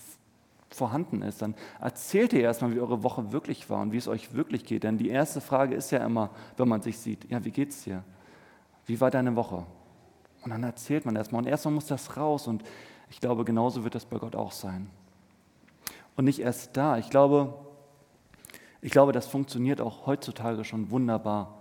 vorhanden 0.68 1.22
ist, 1.22 1.42
dann 1.42 1.54
erzählt 1.80 2.32
ihr 2.32 2.42
erstmal, 2.42 2.74
wie 2.74 2.80
eure 2.80 3.02
Woche 3.02 3.32
wirklich 3.32 3.70
war 3.70 3.80
und 3.80 3.92
wie 3.92 3.96
es 3.96 4.08
euch 4.08 4.34
wirklich 4.34 4.64
geht. 4.64 4.84
Denn 4.84 4.98
die 4.98 5.08
erste 5.08 5.40
Frage 5.40 5.74
ist 5.74 5.90
ja 5.90 6.04
immer, 6.04 6.30
wenn 6.56 6.68
man 6.68 6.82
sich 6.82 6.98
sieht, 6.98 7.30
ja, 7.30 7.44
wie 7.44 7.50
geht's 7.50 7.84
dir? 7.84 8.02
Wie 8.84 9.00
war 9.00 9.10
deine 9.10 9.34
Woche? 9.36 9.64
Und 10.44 10.50
dann 10.50 10.62
erzählt 10.62 11.06
man 11.06 11.16
erstmal. 11.16 11.42
Und 11.42 11.48
erstmal 11.48 11.74
muss 11.74 11.86
das 11.86 12.16
raus. 12.16 12.46
Und 12.46 12.62
ich 13.10 13.20
glaube, 13.20 13.44
genauso 13.44 13.84
wird 13.84 13.94
das 13.94 14.04
bei 14.04 14.18
Gott 14.18 14.36
auch 14.36 14.52
sein. 14.52 14.90
Und 16.16 16.24
nicht 16.24 16.40
erst 16.40 16.76
da. 16.76 16.98
Ich 16.98 17.10
glaube, 17.10 17.54
ich 18.80 18.90
glaube, 18.90 19.12
das 19.12 19.26
funktioniert 19.26 19.80
auch 19.80 20.06
heutzutage 20.06 20.64
schon 20.64 20.90
wunderbar. 20.90 21.54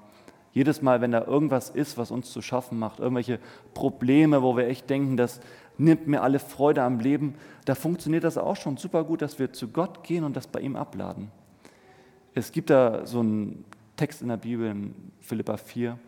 Jedes 0.52 0.82
Mal, 0.82 1.02
wenn 1.02 1.12
da 1.12 1.26
irgendwas 1.26 1.70
ist, 1.70 1.98
was 1.98 2.12
uns 2.12 2.32
zu 2.32 2.42
schaffen 2.42 2.80
macht, 2.80 3.00
irgendwelche 3.00 3.40
Probleme, 3.74 4.42
wo 4.42 4.56
wir 4.56 4.68
echt 4.68 4.90
denken, 4.90 5.18
das 5.18 5.42
nimmt 5.78 6.08
mir 6.08 6.22
alle 6.22 6.40
Freude 6.40 6.82
am 6.84 7.00
Leben, 7.00 7.36
da 7.66 7.76
funktioniert 7.76 8.24
das 8.24 8.38
auch 8.38 8.56
schon 8.56 8.78
super 8.78 9.04
gut, 9.04 9.22
dass 9.22 9.38
wir 9.38 9.52
zu 9.52 9.68
Gott 9.68 10.04
gehen 10.04 10.24
und 10.24 10.36
das 10.36 10.48
bei 10.48 10.62
ihm 10.62 10.78
abladen. 10.78 11.30
Es 12.34 12.54
gibt 12.54 12.70
da 12.70 13.06
so 13.06 13.20
einen 13.20 13.66
Text 13.98 14.22
in 14.22 14.30
der 14.30 14.38
Bibel, 14.38 14.70
in 14.70 15.12
Philippa 15.20 15.58
4, 15.58 16.00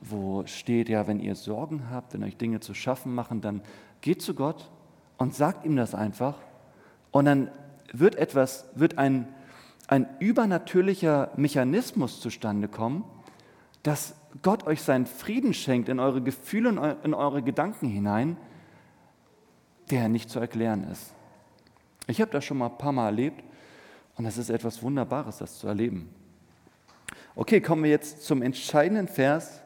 wo 0.00 0.46
steht, 0.46 0.88
ja, 0.88 1.06
wenn 1.06 1.20
ihr 1.20 1.34
Sorgen 1.34 1.90
habt, 1.90 2.14
wenn 2.14 2.22
euch 2.22 2.36
Dinge 2.36 2.60
zu 2.60 2.74
schaffen 2.74 3.14
machen, 3.14 3.40
dann 3.40 3.62
geht 4.04 4.20
zu 4.20 4.34
Gott 4.34 4.70
und 5.16 5.34
sagt 5.34 5.64
ihm 5.64 5.76
das 5.76 5.94
einfach. 5.94 6.36
Und 7.10 7.24
dann 7.24 7.50
wird 7.90 8.16
etwas, 8.16 8.66
wird 8.74 8.98
ein, 8.98 9.26
ein 9.88 10.06
übernatürlicher 10.18 11.30
Mechanismus 11.36 12.20
zustande 12.20 12.68
kommen, 12.68 13.04
dass 13.82 14.14
Gott 14.42 14.66
euch 14.66 14.82
seinen 14.82 15.06
Frieden 15.06 15.54
schenkt 15.54 15.88
in 15.88 16.00
eure 16.00 16.20
Gefühle 16.20 16.68
und 16.68 16.78
in 17.02 17.14
eure 17.14 17.42
Gedanken 17.42 17.88
hinein, 17.88 18.36
der 19.90 20.10
nicht 20.10 20.28
zu 20.28 20.38
erklären 20.38 20.84
ist. 20.92 21.14
Ich 22.06 22.20
habe 22.20 22.30
das 22.30 22.44
schon 22.44 22.58
mal 22.58 22.66
ein 22.66 22.76
paar 22.76 22.92
Mal 22.92 23.06
erlebt 23.06 23.42
und 24.16 24.26
es 24.26 24.36
ist 24.36 24.50
etwas 24.50 24.82
Wunderbares, 24.82 25.38
das 25.38 25.58
zu 25.58 25.66
erleben. 25.66 26.14
Okay, 27.36 27.62
kommen 27.62 27.84
wir 27.84 27.90
jetzt 27.90 28.22
zum 28.24 28.42
entscheidenden 28.42 29.08
Vers. 29.08 29.62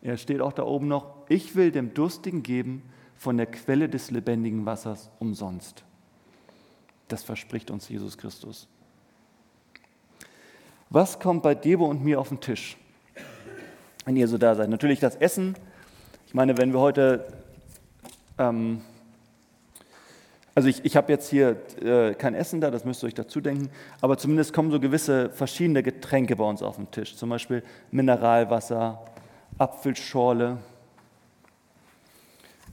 Er 0.00 0.16
steht 0.16 0.40
auch 0.40 0.54
da 0.54 0.62
oben 0.62 0.88
noch. 0.88 1.16
Ich 1.28 1.54
will 1.54 1.70
dem 1.70 1.92
Durstigen 1.92 2.42
geben 2.42 2.82
von 3.20 3.36
der 3.36 3.44
Quelle 3.44 3.86
des 3.86 4.10
lebendigen 4.10 4.64
Wassers 4.64 5.10
umsonst. 5.18 5.84
Das 7.08 7.22
verspricht 7.22 7.70
uns 7.70 7.86
Jesus 7.86 8.16
Christus. 8.16 8.66
Was 10.88 11.20
kommt 11.20 11.42
bei 11.42 11.54
Debo 11.54 11.84
und 11.84 12.02
mir 12.02 12.18
auf 12.18 12.30
den 12.30 12.40
Tisch, 12.40 12.78
wenn 14.06 14.16
ihr 14.16 14.26
so 14.26 14.38
da 14.38 14.54
seid? 14.54 14.70
Natürlich 14.70 15.00
das 15.00 15.16
Essen. 15.16 15.54
Ich 16.26 16.32
meine, 16.32 16.56
wenn 16.56 16.72
wir 16.72 16.80
heute, 16.80 17.26
ähm, 18.38 18.80
also 20.54 20.70
ich, 20.70 20.82
ich 20.86 20.96
habe 20.96 21.12
jetzt 21.12 21.28
hier 21.28 21.60
äh, 21.82 22.14
kein 22.14 22.32
Essen 22.34 22.62
da, 22.62 22.70
das 22.70 22.86
müsst 22.86 23.04
ihr 23.04 23.08
euch 23.08 23.14
dazu 23.14 23.42
denken, 23.42 23.68
aber 24.00 24.16
zumindest 24.16 24.54
kommen 24.54 24.70
so 24.70 24.80
gewisse 24.80 25.28
verschiedene 25.28 25.82
Getränke 25.82 26.36
bei 26.36 26.44
uns 26.44 26.62
auf 26.62 26.76
den 26.76 26.90
Tisch. 26.90 27.14
Zum 27.16 27.28
Beispiel 27.28 27.62
Mineralwasser, 27.90 29.04
Apfelschorle, 29.58 30.56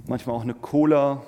manchmal 0.10 0.36
auch 0.36 0.44
eine 0.44 0.54
Cola. 0.54 1.22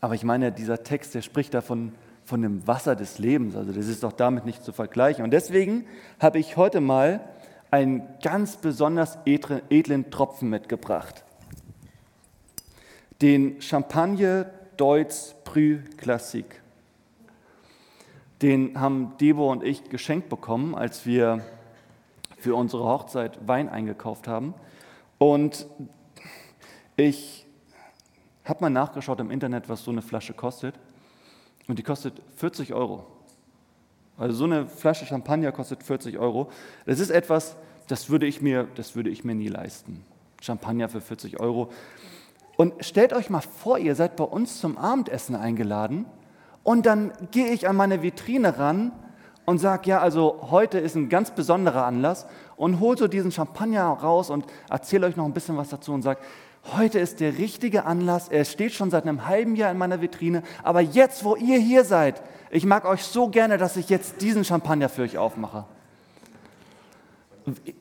Aber 0.00 0.14
ich 0.14 0.24
meine, 0.24 0.52
dieser 0.52 0.82
Text, 0.82 1.14
der 1.14 1.22
spricht 1.22 1.54
davon 1.54 1.92
von 2.24 2.42
dem 2.42 2.66
Wasser 2.66 2.94
des 2.94 3.18
Lebens. 3.18 3.56
Also 3.56 3.72
das 3.72 3.86
ist 3.86 4.02
doch 4.02 4.12
damit 4.12 4.44
nicht 4.44 4.62
zu 4.62 4.72
vergleichen. 4.72 5.24
Und 5.24 5.30
deswegen 5.30 5.86
habe 6.20 6.38
ich 6.38 6.56
heute 6.56 6.80
mal 6.80 7.20
einen 7.70 8.02
ganz 8.22 8.56
besonders 8.56 9.18
edlen 9.24 10.10
Tropfen 10.10 10.50
mitgebracht. 10.50 11.24
Den 13.20 13.60
Champagne 13.60 14.50
Deutz 14.76 15.34
Prü 15.44 15.78
Classique. 15.96 16.60
Den 18.42 18.78
haben 18.78 19.14
Debo 19.20 19.50
und 19.50 19.64
ich 19.64 19.84
geschenkt 19.90 20.28
bekommen, 20.28 20.74
als 20.74 21.04
wir 21.04 21.40
für 22.36 22.54
unsere 22.54 22.84
Hochzeit 22.84 23.48
Wein 23.48 23.68
eingekauft 23.68 24.28
haben. 24.28 24.54
Und 25.18 25.66
ich 26.96 27.46
habe 28.44 28.60
mal 28.62 28.70
nachgeschaut 28.70 29.20
im 29.20 29.30
Internet, 29.30 29.68
was 29.68 29.84
so 29.84 29.90
eine 29.90 30.02
Flasche 30.02 30.32
kostet. 30.32 30.74
Und 31.66 31.78
die 31.78 31.82
kostet 31.82 32.22
40 32.36 32.72
Euro. 32.72 33.06
Also 34.16 34.34
so 34.34 34.44
eine 34.44 34.66
Flasche 34.66 35.06
Champagner 35.06 35.52
kostet 35.52 35.82
40 35.82 36.18
Euro. 36.18 36.50
Das 36.86 36.98
ist 36.98 37.10
etwas, 37.10 37.56
das 37.86 38.10
würde 38.10 38.26
ich 38.26 38.40
mir, 38.40 38.66
das 38.74 38.96
würde 38.96 39.10
ich 39.10 39.24
mir 39.24 39.34
nie 39.34 39.48
leisten. 39.48 40.04
Champagner 40.40 40.88
für 40.88 41.00
40 41.00 41.40
Euro. 41.40 41.70
Und 42.56 42.84
stellt 42.84 43.12
euch 43.12 43.30
mal 43.30 43.40
vor, 43.40 43.78
ihr 43.78 43.94
seid 43.94 44.16
bei 44.16 44.24
uns 44.24 44.60
zum 44.60 44.78
Abendessen 44.78 45.36
eingeladen 45.36 46.06
und 46.64 46.86
dann 46.86 47.12
gehe 47.30 47.52
ich 47.52 47.68
an 47.68 47.76
meine 47.76 48.02
Vitrine 48.02 48.58
ran 48.58 48.92
und 49.44 49.58
sage, 49.58 49.88
ja, 49.88 50.00
also 50.00 50.48
heute 50.50 50.78
ist 50.78 50.96
ein 50.96 51.08
ganz 51.08 51.30
besonderer 51.30 51.86
Anlass 51.86 52.26
und 52.58 52.80
hole 52.80 52.98
so 52.98 53.08
diesen 53.08 53.32
Champagner 53.32 53.84
raus 53.84 54.28
und 54.28 54.44
erzähle 54.68 55.06
euch 55.06 55.16
noch 55.16 55.24
ein 55.24 55.32
bisschen 55.32 55.56
was 55.56 55.70
dazu 55.70 55.94
und 55.94 56.02
sage, 56.02 56.20
heute 56.76 56.98
ist 56.98 57.20
der 57.20 57.38
richtige 57.38 57.86
Anlass, 57.86 58.28
er 58.28 58.44
steht 58.44 58.74
schon 58.74 58.90
seit 58.90 59.04
einem 59.04 59.26
halben 59.26 59.56
Jahr 59.56 59.70
in 59.70 59.78
meiner 59.78 60.02
Vitrine, 60.02 60.42
aber 60.62 60.80
jetzt, 60.80 61.24
wo 61.24 61.36
ihr 61.36 61.58
hier 61.58 61.84
seid, 61.84 62.20
ich 62.50 62.66
mag 62.66 62.84
euch 62.84 63.04
so 63.04 63.28
gerne, 63.28 63.56
dass 63.58 63.76
ich 63.76 63.88
jetzt 63.88 64.20
diesen 64.20 64.44
Champagner 64.44 64.88
für 64.88 65.02
euch 65.02 65.16
aufmache. 65.16 65.64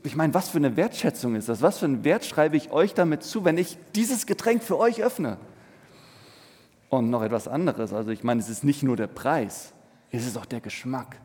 Ich 0.04 0.16
meine, 0.16 0.34
was 0.34 0.48
für 0.48 0.60
eine 0.60 0.78
Wertschätzung 0.78 1.36
ist 1.36 1.50
das? 1.50 1.62
Was 1.62 1.80
für 1.80 1.86
einen 1.86 2.06
Wert 2.06 2.24
schreibe 2.24 2.56
ich 2.56 2.72
euch 2.72 2.94
damit 2.94 3.24
zu, 3.24 3.44
wenn 3.44 3.58
ich 3.58 3.78
dieses 3.96 4.26
Getränk 4.26 4.64
für 4.64 4.78
euch 4.78 5.04
öffne? 5.04 5.38
Und 6.90 7.10
noch 7.10 7.24
etwas 7.24 7.50
anderes, 7.50 7.92
also 7.92 8.12
ich 8.12 8.24
meine, 8.24 8.40
es 8.40 8.48
ist 8.48 8.64
nicht 8.64 8.84
nur 8.84 8.96
der 8.96 9.08
Preis, 9.08 9.74
es 10.12 10.26
ist 10.26 10.38
auch 10.38 10.46
der 10.46 10.62
Geschmack 10.62 11.18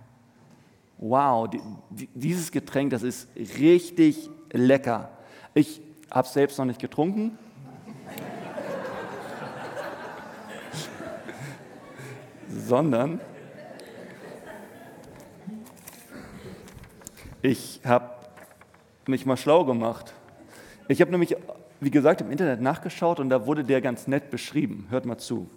wow, 1.03 1.51
die, 1.51 1.61
die, 1.91 2.09
dieses 2.15 2.51
Getränk, 2.53 2.91
das 2.91 3.03
ist 3.03 3.29
richtig 3.59 4.31
lecker. 4.53 5.11
Ich 5.53 5.83
habe 6.11 6.27
es 6.27 6.33
selbst 6.33 6.57
noch 6.59 6.65
nicht 6.65 6.81
getrunken. 6.81 7.37
sondern 12.49 13.21
ich 17.43 17.81
habe 17.85 18.11
mich 19.09 19.27
mal 19.27 19.37
schlau 19.37 19.65
gemacht. 19.65 20.15
Ich 20.87 21.01
habe 21.01 21.11
nämlich, 21.11 21.35
wie 21.81 21.91
gesagt, 21.91 22.21
im 22.21 22.31
Internet 22.31 22.61
nachgeschaut 22.61 23.19
und 23.19 23.29
da 23.29 23.45
wurde 23.47 23.65
der 23.65 23.81
ganz 23.81 24.07
nett 24.07 24.31
beschrieben. 24.31 24.87
Hört 24.91 25.05
mal 25.05 25.19
zu, 25.19 25.51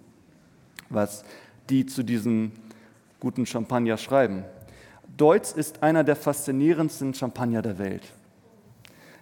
was 0.88 1.24
die 1.70 1.86
zu 1.86 2.02
diesem 2.02 2.50
guten 3.20 3.46
Champagner 3.46 3.96
schreiben. 3.96 4.44
Deutz 5.16 5.52
ist 5.52 5.82
einer 5.82 6.04
der 6.04 6.16
faszinierendsten 6.16 7.14
Champagner 7.14 7.62
der 7.62 7.78
Welt. 7.78 8.02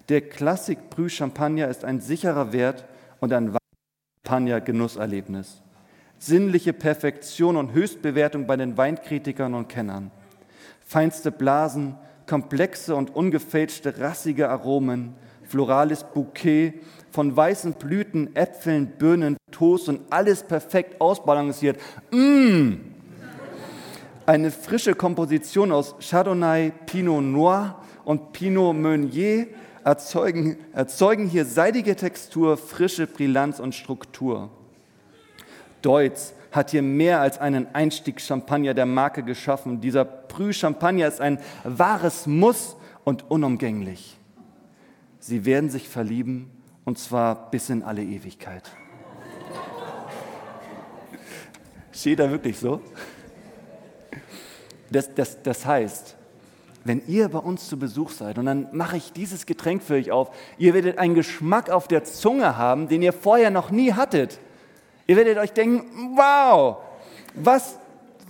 Der 0.08 0.20
Klassik 0.20 0.90
Brü 0.90 1.08
Champagner 1.08 1.68
ist 1.68 1.84
ein 1.84 2.00
sicherer 2.00 2.52
Wert 2.52 2.84
und 3.20 3.32
ein 3.32 3.56
Champagner-Genusserlebnis. 4.24 5.62
Sinnliche 6.18 6.72
Perfektion 6.72 7.56
und 7.56 7.72
Höchstbewertung 7.72 8.46
bei 8.46 8.56
den 8.56 8.76
Weinkritikern 8.76 9.54
und 9.54 9.68
Kennern. 9.68 10.10
Feinste 10.80 11.30
Blasen, 11.30 11.96
komplexe 12.26 12.94
und 12.94 13.14
ungefälschte 13.14 13.98
rassige 13.98 14.48
Aromen, 14.48 15.14
florales 15.44 16.04
Bouquet 16.04 16.80
von 17.10 17.36
weißen 17.36 17.74
Blüten, 17.74 18.34
Äpfeln, 18.34 18.86
Birnen, 18.98 19.36
Toast 19.50 19.88
und 19.88 20.00
alles 20.10 20.42
perfekt 20.42 21.00
ausbalanciert. 21.00 21.78
Mmh! 22.10 22.93
Eine 24.26 24.50
frische 24.50 24.94
Komposition 24.94 25.70
aus 25.70 25.96
Chardonnay, 26.00 26.72
Pinot 26.86 27.22
Noir 27.22 27.78
und 28.06 28.32
Pinot 28.32 28.74
Meunier 28.74 29.48
erzeugen, 29.84 30.56
erzeugen 30.72 31.28
hier 31.28 31.44
seidige 31.44 31.94
Textur, 31.94 32.56
frische 32.56 33.06
Brillanz 33.06 33.60
und 33.60 33.74
Struktur. 33.74 34.48
Deutz 35.82 36.32
hat 36.52 36.70
hier 36.70 36.80
mehr 36.80 37.20
als 37.20 37.38
einen 37.38 37.74
Einstiegschampagner 37.74 38.72
der 38.72 38.86
Marke 38.86 39.22
geschaffen. 39.22 39.82
Dieser 39.82 40.06
Brü-Champagner 40.06 41.06
ist 41.06 41.20
ein 41.20 41.38
wahres 41.64 42.26
Muss 42.26 42.76
und 43.04 43.30
unumgänglich. 43.30 44.16
Sie 45.18 45.44
werden 45.44 45.68
sich 45.68 45.86
verlieben 45.86 46.50
und 46.86 46.98
zwar 46.98 47.50
bis 47.50 47.68
in 47.68 47.82
alle 47.82 48.02
Ewigkeit. 48.02 48.70
Steht 51.92 52.20
da 52.20 52.30
wirklich 52.30 52.58
so? 52.58 52.80
Das, 54.94 55.12
das, 55.12 55.42
das 55.42 55.66
heißt, 55.66 56.14
wenn 56.84 57.02
ihr 57.08 57.28
bei 57.28 57.40
uns 57.40 57.68
zu 57.68 57.76
Besuch 57.76 58.10
seid 58.10 58.38
und 58.38 58.46
dann 58.46 58.68
mache 58.70 58.96
ich 58.96 59.12
dieses 59.12 59.44
Getränk 59.44 59.82
für 59.82 59.94
euch 59.94 60.12
auf, 60.12 60.30
ihr 60.56 60.72
werdet 60.72 60.98
einen 60.98 61.14
Geschmack 61.14 61.68
auf 61.68 61.88
der 61.88 62.04
Zunge 62.04 62.56
haben, 62.56 62.86
den 62.86 63.02
ihr 63.02 63.12
vorher 63.12 63.50
noch 63.50 63.72
nie 63.72 63.92
hattet. 63.92 64.38
Ihr 65.08 65.16
werdet 65.16 65.38
euch 65.38 65.52
denken, 65.52 66.16
wow, 66.16 66.76
was, 67.34 67.76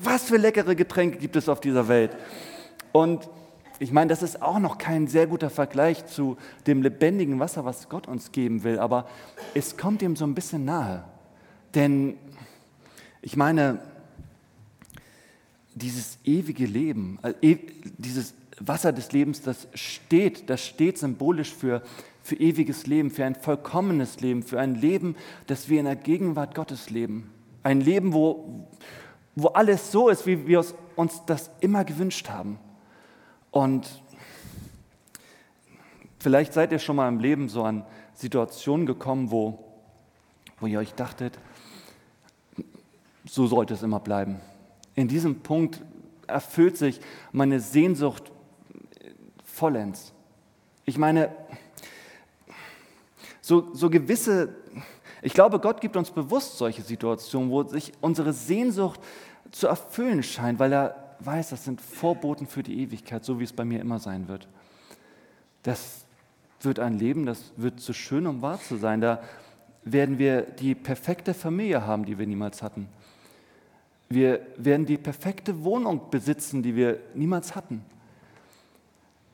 was 0.03 0.25
für 0.25 0.39
leckere 0.39 0.75
Getränke 0.75 1.19
gibt 1.19 1.37
es 1.37 1.51
auf 1.51 1.61
dieser 1.61 1.87
Welt. 1.89 2.17
Und 2.93 3.29
ich 3.79 3.93
meine, 3.93 4.09
das 4.09 4.23
ist 4.23 4.41
auch 4.41 4.59
noch 4.59 4.79
kein 4.79 5.07
sehr 5.07 5.27
guter 5.27 5.51
Vergleich 5.51 6.07
zu 6.07 6.39
dem 6.67 6.81
lebendigen 6.81 7.39
Wasser, 7.41 7.67
was 7.67 7.91
Gott 7.91 8.09
uns 8.09 8.33
geben 8.33 8.65
will, 8.65 8.79
aber 8.79 9.07
es 9.53 9.77
kommt 9.77 10.01
ihm 10.01 10.17
so 10.17 10.25
ein 10.25 10.35
bisschen 10.35 10.65
nahe. 10.65 11.05
Denn 11.75 12.17
ich 13.21 13.37
meine, 13.37 13.81
dieses 15.75 16.19
ewige 16.25 16.67
Leben, 16.67 17.19
äh, 17.41 17.57
dieses 17.99 18.35
Wasser 18.61 18.93
des 18.93 19.13
Lebens, 19.13 19.43
das 19.43 19.67
steht, 19.75 20.49
das 20.49 20.65
steht 20.65 20.99
symbolisch 20.99 21.53
für, 21.53 21.83
für 22.23 22.37
ewiges 22.37 22.87
Leben, 22.87 23.11
für 23.11 23.25
ein 23.25 23.35
vollkommenes 23.35 24.21
Leben, 24.21 24.43
für 24.43 24.61
ein 24.61 24.77
Leben, 24.77 25.17
das 25.47 25.69
wir 25.69 25.81
in 25.81 25.87
der 25.87 25.97
Gegenwart 25.97 26.55
Gottes 26.55 26.91
leben. 26.91 27.31
Ein 27.63 27.81
Leben, 27.81 28.13
wo, 28.13 28.69
wo 29.35 29.49
alles 29.49 29.91
so 29.91 30.09
ist, 30.09 30.27
wie 30.27 30.47
wir 30.47 30.65
uns 30.97 31.23
das 31.27 31.51
immer 31.61 31.85
gewünscht 31.85 32.29
haben. 32.29 32.59
Und 33.51 34.03
vielleicht 36.21 36.53
seid 36.53 36.71
ihr 36.71 36.79
schon 36.79 36.97
mal 36.97 37.09
im 37.09 37.19
Leben 37.19 37.49
so 37.49 37.65
an 37.65 37.85
Situationen 38.15 38.87
gekommen, 38.87 39.33
wo, 39.33 39.59
wo 40.61 40.67
ihr 40.67 40.79
euch 40.79 40.95
dachtet, 40.95 41.39
so 43.25 43.47
sollte 43.47 43.75
es 43.75 43.83
immer 43.83 44.01
bleiben 44.01 44.41
in 44.95 45.09
diesem 45.09 45.41
Punkt 45.41 45.83
erfüllt 46.27 46.77
sich 46.77 47.01
meine 47.33 47.61
Sehnsucht 47.61 48.31
vollends. 49.45 50.13
Ich 50.85 50.99
meine, 50.99 51.31
so, 53.41 53.75
so 53.75 53.91
gewisse, 53.91 54.55
ich 55.23 55.35
glaube, 55.35 55.59
Gott 55.59 55.81
gibt 55.81 55.97
uns 55.97 56.11
bewusst 56.11 56.59
solche 56.59 56.83
Situationen, 56.83 57.51
wo 57.51 57.63
sich 57.65 57.93
unsere 58.01 58.33
Sehnsucht 58.33 59.01
zu 59.51 59.67
erfüllen 59.67 60.23
scheint, 60.23 60.59
weil 60.59 60.73
er 60.73 61.17
weiß, 61.21 61.51
das 61.51 61.65
sind 61.65 61.81
Vorboten 61.81 62.47
für 62.47 62.63
die 62.63 62.81
Ewigkeit, 62.81 63.25
so 63.25 63.39
wie 63.39 63.45
es 63.45 63.53
bei 63.53 63.65
mir 63.65 63.81
immer 63.81 63.99
sein 63.99 64.29
wird. 64.29 64.49
Das 65.63 66.05
wird 66.61 66.79
ein 66.79 66.99
Leben, 66.99 67.27
das 67.27 67.53
wird 67.57 67.81
zu 67.81 67.93
schön, 67.93 68.27
um 68.27 68.43
wahr 68.43 68.61
zu 68.61 68.77
sein. 68.77 69.01
Da 69.01 69.23
werden 69.85 70.19
wir 70.19 70.43
die 70.43 70.75
perfekte 70.75 71.35
Familie 71.35 71.87
haben, 71.87 72.05
die 72.05 72.19
wir 72.19 72.27
niemals 72.27 72.63
hatten. 72.63 72.89
Wir 74.15 74.47
werden 74.57 74.87
die 74.87 74.97
perfekte 74.97 75.65
Wohnung 75.65 76.09
besitzen, 76.09 76.63
die 76.63 76.77
wir 76.77 77.01
niemals 77.15 77.57
hatten. 77.57 77.85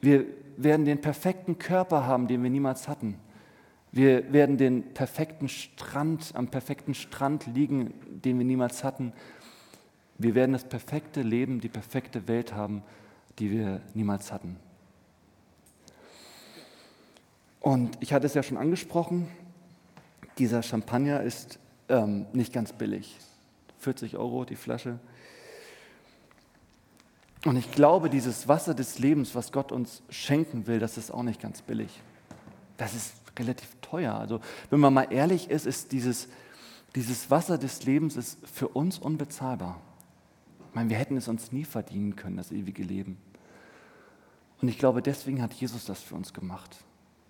Wir 0.00 0.24
werden 0.56 0.86
den 0.86 1.02
perfekten 1.02 1.58
Körper 1.58 2.06
haben, 2.06 2.28
den 2.28 2.42
wir 2.42 2.48
niemals 2.48 2.88
hatten. 2.88 3.18
Wir 3.92 4.32
werden 4.32 4.56
den 4.56 4.94
perfekten 4.94 5.50
Strand, 5.50 6.32
am 6.34 6.48
perfekten 6.48 6.94
Strand 6.94 7.46
liegen, 7.46 7.92
den 8.24 8.38
wir 8.38 8.46
niemals 8.46 8.82
hatten. 8.82 9.12
Wir 10.16 10.34
werden 10.34 10.52
das 10.52 10.64
perfekte 10.64 11.20
Leben, 11.20 11.60
die 11.60 11.68
perfekte 11.68 12.26
Welt 12.26 12.54
haben, 12.54 12.82
die 13.38 13.50
wir 13.50 13.82
niemals 13.92 14.32
hatten. 14.32 14.56
Und 17.60 17.98
ich 18.00 18.14
hatte 18.14 18.24
es 18.24 18.32
ja 18.32 18.42
schon 18.42 18.56
angesprochen, 18.56 19.28
dieser 20.38 20.62
Champagner 20.62 21.22
ist 21.22 21.58
ähm, 21.90 22.24
nicht 22.32 22.54
ganz 22.54 22.72
billig. 22.72 23.18
40 23.80 24.16
Euro 24.16 24.44
die 24.44 24.56
Flasche. 24.56 24.98
Und 27.44 27.56
ich 27.56 27.72
glaube, 27.72 28.10
dieses 28.10 28.48
Wasser 28.48 28.74
des 28.74 28.98
Lebens, 28.98 29.34
was 29.34 29.50
Gott 29.50 29.72
uns 29.72 30.02
schenken 30.10 30.66
will, 30.66 30.78
das 30.78 30.98
ist 30.98 31.10
auch 31.10 31.22
nicht 31.22 31.40
ganz 31.40 31.62
billig. 31.62 32.00
Das 32.76 32.94
ist 32.94 33.14
relativ 33.38 33.76
teuer. 33.80 34.14
Also 34.14 34.40
wenn 34.68 34.80
man 34.80 34.92
mal 34.92 35.08
ehrlich 35.10 35.50
ist, 35.50 35.66
ist 35.66 35.92
dieses, 35.92 36.28
dieses 36.94 37.30
Wasser 37.30 37.56
des 37.56 37.84
Lebens 37.84 38.16
ist 38.16 38.38
für 38.46 38.68
uns 38.68 38.98
unbezahlbar. 38.98 39.80
Ich 40.68 40.74
meine, 40.74 40.90
wir 40.90 40.98
hätten 40.98 41.16
es 41.16 41.28
uns 41.28 41.50
nie 41.50 41.64
verdienen 41.64 42.14
können, 42.14 42.36
das 42.36 42.52
ewige 42.52 42.82
Leben. 42.82 43.16
Und 44.60 44.68
ich 44.68 44.78
glaube, 44.78 45.00
deswegen 45.00 45.40
hat 45.40 45.54
Jesus 45.54 45.86
das 45.86 46.00
für 46.00 46.14
uns 46.14 46.34
gemacht. 46.34 46.76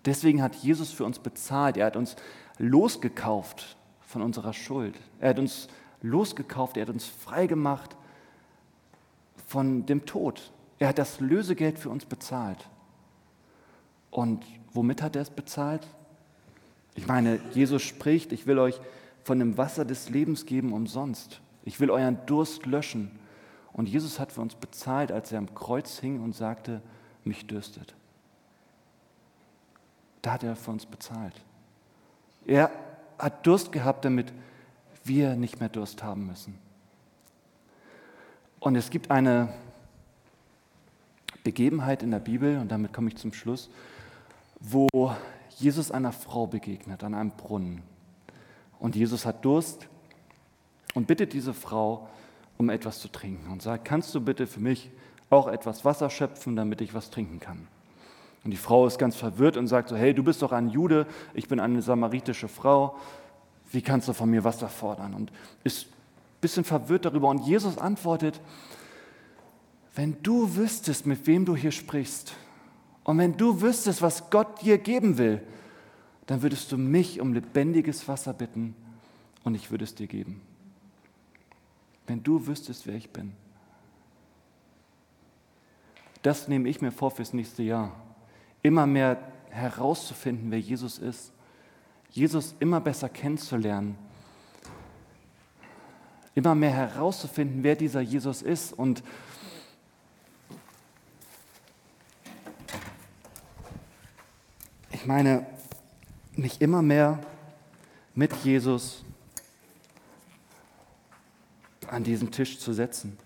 Deswegen 0.05 0.41
hat 0.41 0.55
Jesus 0.55 0.91
für 0.91 1.05
uns 1.05 1.19
bezahlt. 1.19 1.77
Er 1.77 1.85
hat 1.85 1.95
uns 1.95 2.17
losgekauft 2.57 3.77
von 4.01 4.21
unserer 4.21 4.53
Schuld. 4.53 4.95
Er 5.19 5.29
hat 5.29 5.39
uns 5.39 5.69
losgekauft, 6.01 6.77
er 6.77 6.83
hat 6.83 6.93
uns 6.93 7.05
frei 7.05 7.47
gemacht 7.47 7.95
von 9.47 9.85
dem 9.85 10.05
Tod. 10.05 10.51
Er 10.79 10.89
hat 10.89 10.97
das 10.97 11.19
Lösegeld 11.19 11.77
für 11.77 11.89
uns 11.89 12.05
bezahlt. 12.05 12.67
Und 14.09 14.43
womit 14.73 15.01
hat 15.01 15.15
er 15.15 15.21
es 15.21 15.29
bezahlt? 15.29 15.87
Ich 16.95 17.07
meine, 17.07 17.39
Jesus 17.53 17.81
spricht, 17.81 18.31
ich 18.31 18.47
will 18.47 18.59
euch 18.59 18.79
von 19.23 19.39
dem 19.39 19.57
Wasser 19.57 19.85
des 19.85 20.09
Lebens 20.09 20.45
geben 20.45 20.73
umsonst. 20.73 21.41
Ich 21.63 21.79
will 21.79 21.91
euren 21.91 22.17
Durst 22.25 22.65
löschen. 22.65 23.11
Und 23.73 23.87
Jesus 23.87 24.19
hat 24.19 24.31
für 24.31 24.41
uns 24.41 24.55
bezahlt, 24.55 25.11
als 25.11 25.31
er 25.31 25.37
am 25.37 25.53
Kreuz 25.53 25.99
hing 25.99 26.21
und 26.21 26.35
sagte, 26.35 26.81
mich 27.23 27.47
dürstet. 27.47 27.93
Da 30.21 30.33
hat 30.33 30.43
er 30.43 30.55
für 30.55 30.71
uns 30.71 30.85
bezahlt. 30.85 31.33
Er 32.45 32.71
hat 33.17 33.45
Durst 33.45 33.71
gehabt, 33.71 34.05
damit 34.05 34.33
wir 35.03 35.35
nicht 35.35 35.59
mehr 35.59 35.69
Durst 35.69 36.03
haben 36.03 36.27
müssen. 36.27 36.57
Und 38.59 38.75
es 38.75 38.89
gibt 38.89 39.09
eine 39.09 39.53
Begebenheit 41.43 42.03
in 42.03 42.11
der 42.11 42.19
Bibel, 42.19 42.57
und 42.59 42.71
damit 42.71 42.93
komme 42.93 43.09
ich 43.09 43.17
zum 43.17 43.33
Schluss, 43.33 43.69
wo 44.59 44.87
Jesus 45.57 45.91
einer 45.91 46.11
Frau 46.11 46.45
begegnet 46.47 47.03
an 47.03 47.15
einem 47.15 47.31
Brunnen. 47.31 47.81
Und 48.79 48.95
Jesus 48.95 49.25
hat 49.25 49.43
Durst 49.43 49.87
und 50.93 51.07
bittet 51.07 51.33
diese 51.33 51.53
Frau 51.53 52.07
um 52.57 52.69
etwas 52.69 52.99
zu 52.99 53.07
trinken 53.07 53.51
und 53.51 53.63
sagt, 53.63 53.85
kannst 53.85 54.13
du 54.13 54.21
bitte 54.21 54.45
für 54.45 54.59
mich 54.59 54.91
auch 55.31 55.47
etwas 55.47 55.83
Wasser 55.83 56.11
schöpfen, 56.11 56.55
damit 56.55 56.79
ich 56.81 56.93
was 56.93 57.09
trinken 57.09 57.39
kann? 57.39 57.67
Und 58.43 58.51
die 58.51 58.57
Frau 58.57 58.85
ist 58.85 58.99
ganz 58.99 59.15
verwirrt 59.15 59.57
und 59.57 59.67
sagt 59.67 59.89
so, 59.89 59.95
hey, 59.95 60.13
du 60.13 60.23
bist 60.23 60.41
doch 60.43 60.51
ein 60.51 60.69
Jude, 60.69 61.07
ich 61.33 61.47
bin 61.47 61.59
eine 61.59 61.81
samaritische 61.81 62.47
Frau, 62.47 62.95
wie 63.71 63.81
kannst 63.81 64.07
du 64.07 64.13
von 64.13 64.29
mir 64.29 64.43
Wasser 64.43 64.69
fordern? 64.69 65.13
Und 65.13 65.31
ist 65.63 65.85
ein 65.85 66.41
bisschen 66.41 66.63
verwirrt 66.63 67.05
darüber. 67.05 67.29
Und 67.29 67.45
Jesus 67.45 67.77
antwortet, 67.77 68.39
wenn 69.95 70.21
du 70.23 70.55
wüsstest, 70.55 71.05
mit 71.05 71.27
wem 71.27 71.45
du 71.45 71.55
hier 71.55 71.71
sprichst, 71.71 72.33
und 73.03 73.17
wenn 73.17 73.35
du 73.35 73.61
wüsstest, 73.61 74.01
was 74.01 74.29
Gott 74.29 74.61
dir 74.61 74.77
geben 74.77 75.17
will, 75.17 75.41
dann 76.27 76.41
würdest 76.41 76.71
du 76.71 76.77
mich 76.77 77.19
um 77.19 77.33
lebendiges 77.33 78.07
Wasser 78.07 78.33
bitten 78.33 78.75
und 79.43 79.55
ich 79.55 79.71
würde 79.71 79.83
es 79.83 79.95
dir 79.95 80.07
geben. 80.07 80.41
Wenn 82.07 82.21
du 82.23 82.45
wüsstest, 82.45 82.85
wer 82.87 82.95
ich 82.95 83.09
bin. 83.09 83.33
Das 86.21 86.47
nehme 86.47 86.69
ich 86.69 86.81
mir 86.81 86.91
vor 86.91 87.11
fürs 87.11 87.33
nächste 87.33 87.63
Jahr. 87.63 87.95
Immer 88.61 88.85
mehr 88.85 89.17
herauszufinden, 89.49 90.51
wer 90.51 90.59
Jesus 90.59 90.99
ist. 90.99 91.31
Jesus 92.11 92.55
immer 92.59 92.81
besser 92.81 93.09
kennenzulernen. 93.09 93.97
Immer 96.35 96.55
mehr 96.55 96.71
herauszufinden, 96.71 97.63
wer 97.63 97.75
dieser 97.75 98.01
Jesus 98.01 98.41
ist 98.41 98.73
und 98.73 99.03
Ich 105.01 105.07
meine, 105.07 105.47
mich 106.35 106.61
immer 106.61 106.83
mehr 106.83 107.19
mit 108.13 108.31
Jesus 108.43 109.03
an 111.87 112.03
diesen 112.03 112.29
Tisch 112.29 112.59
zu 112.59 112.71
setzen 112.71 113.17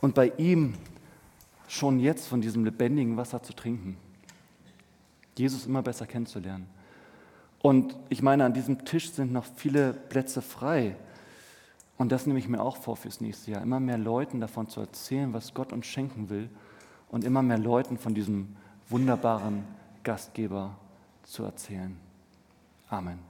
und 0.00 0.14
bei 0.14 0.28
ihm 0.38 0.74
schon 1.66 1.98
jetzt 1.98 2.28
von 2.28 2.40
diesem 2.40 2.64
lebendigen 2.64 3.16
Wasser 3.16 3.42
zu 3.42 3.54
trinken. 3.54 3.96
Jesus 5.36 5.66
immer 5.66 5.82
besser 5.82 6.06
kennenzulernen. 6.06 6.68
Und 7.62 7.94
ich 8.08 8.22
meine, 8.22 8.44
an 8.44 8.54
diesem 8.54 8.84
Tisch 8.84 9.12
sind 9.12 9.32
noch 9.32 9.44
viele 9.44 9.92
Plätze 9.92 10.40
frei. 10.42 10.96
Und 11.98 12.10
das 12.10 12.26
nehme 12.26 12.38
ich 12.38 12.48
mir 12.48 12.62
auch 12.62 12.78
vor 12.78 12.96
fürs 12.96 13.20
nächste 13.20 13.50
Jahr. 13.50 13.62
Immer 13.62 13.80
mehr 13.80 13.98
Leuten 13.98 14.40
davon 14.40 14.68
zu 14.68 14.80
erzählen, 14.80 15.34
was 15.34 15.52
Gott 15.52 15.72
uns 15.72 15.86
schenken 15.86 16.30
will. 16.30 16.48
Und 17.10 17.24
immer 17.24 17.42
mehr 17.42 17.58
Leuten 17.58 17.98
von 17.98 18.14
diesem 18.14 18.56
wunderbaren 18.88 19.64
Gastgeber 20.02 20.76
zu 21.24 21.44
erzählen. 21.44 21.96
Amen. 22.88 23.29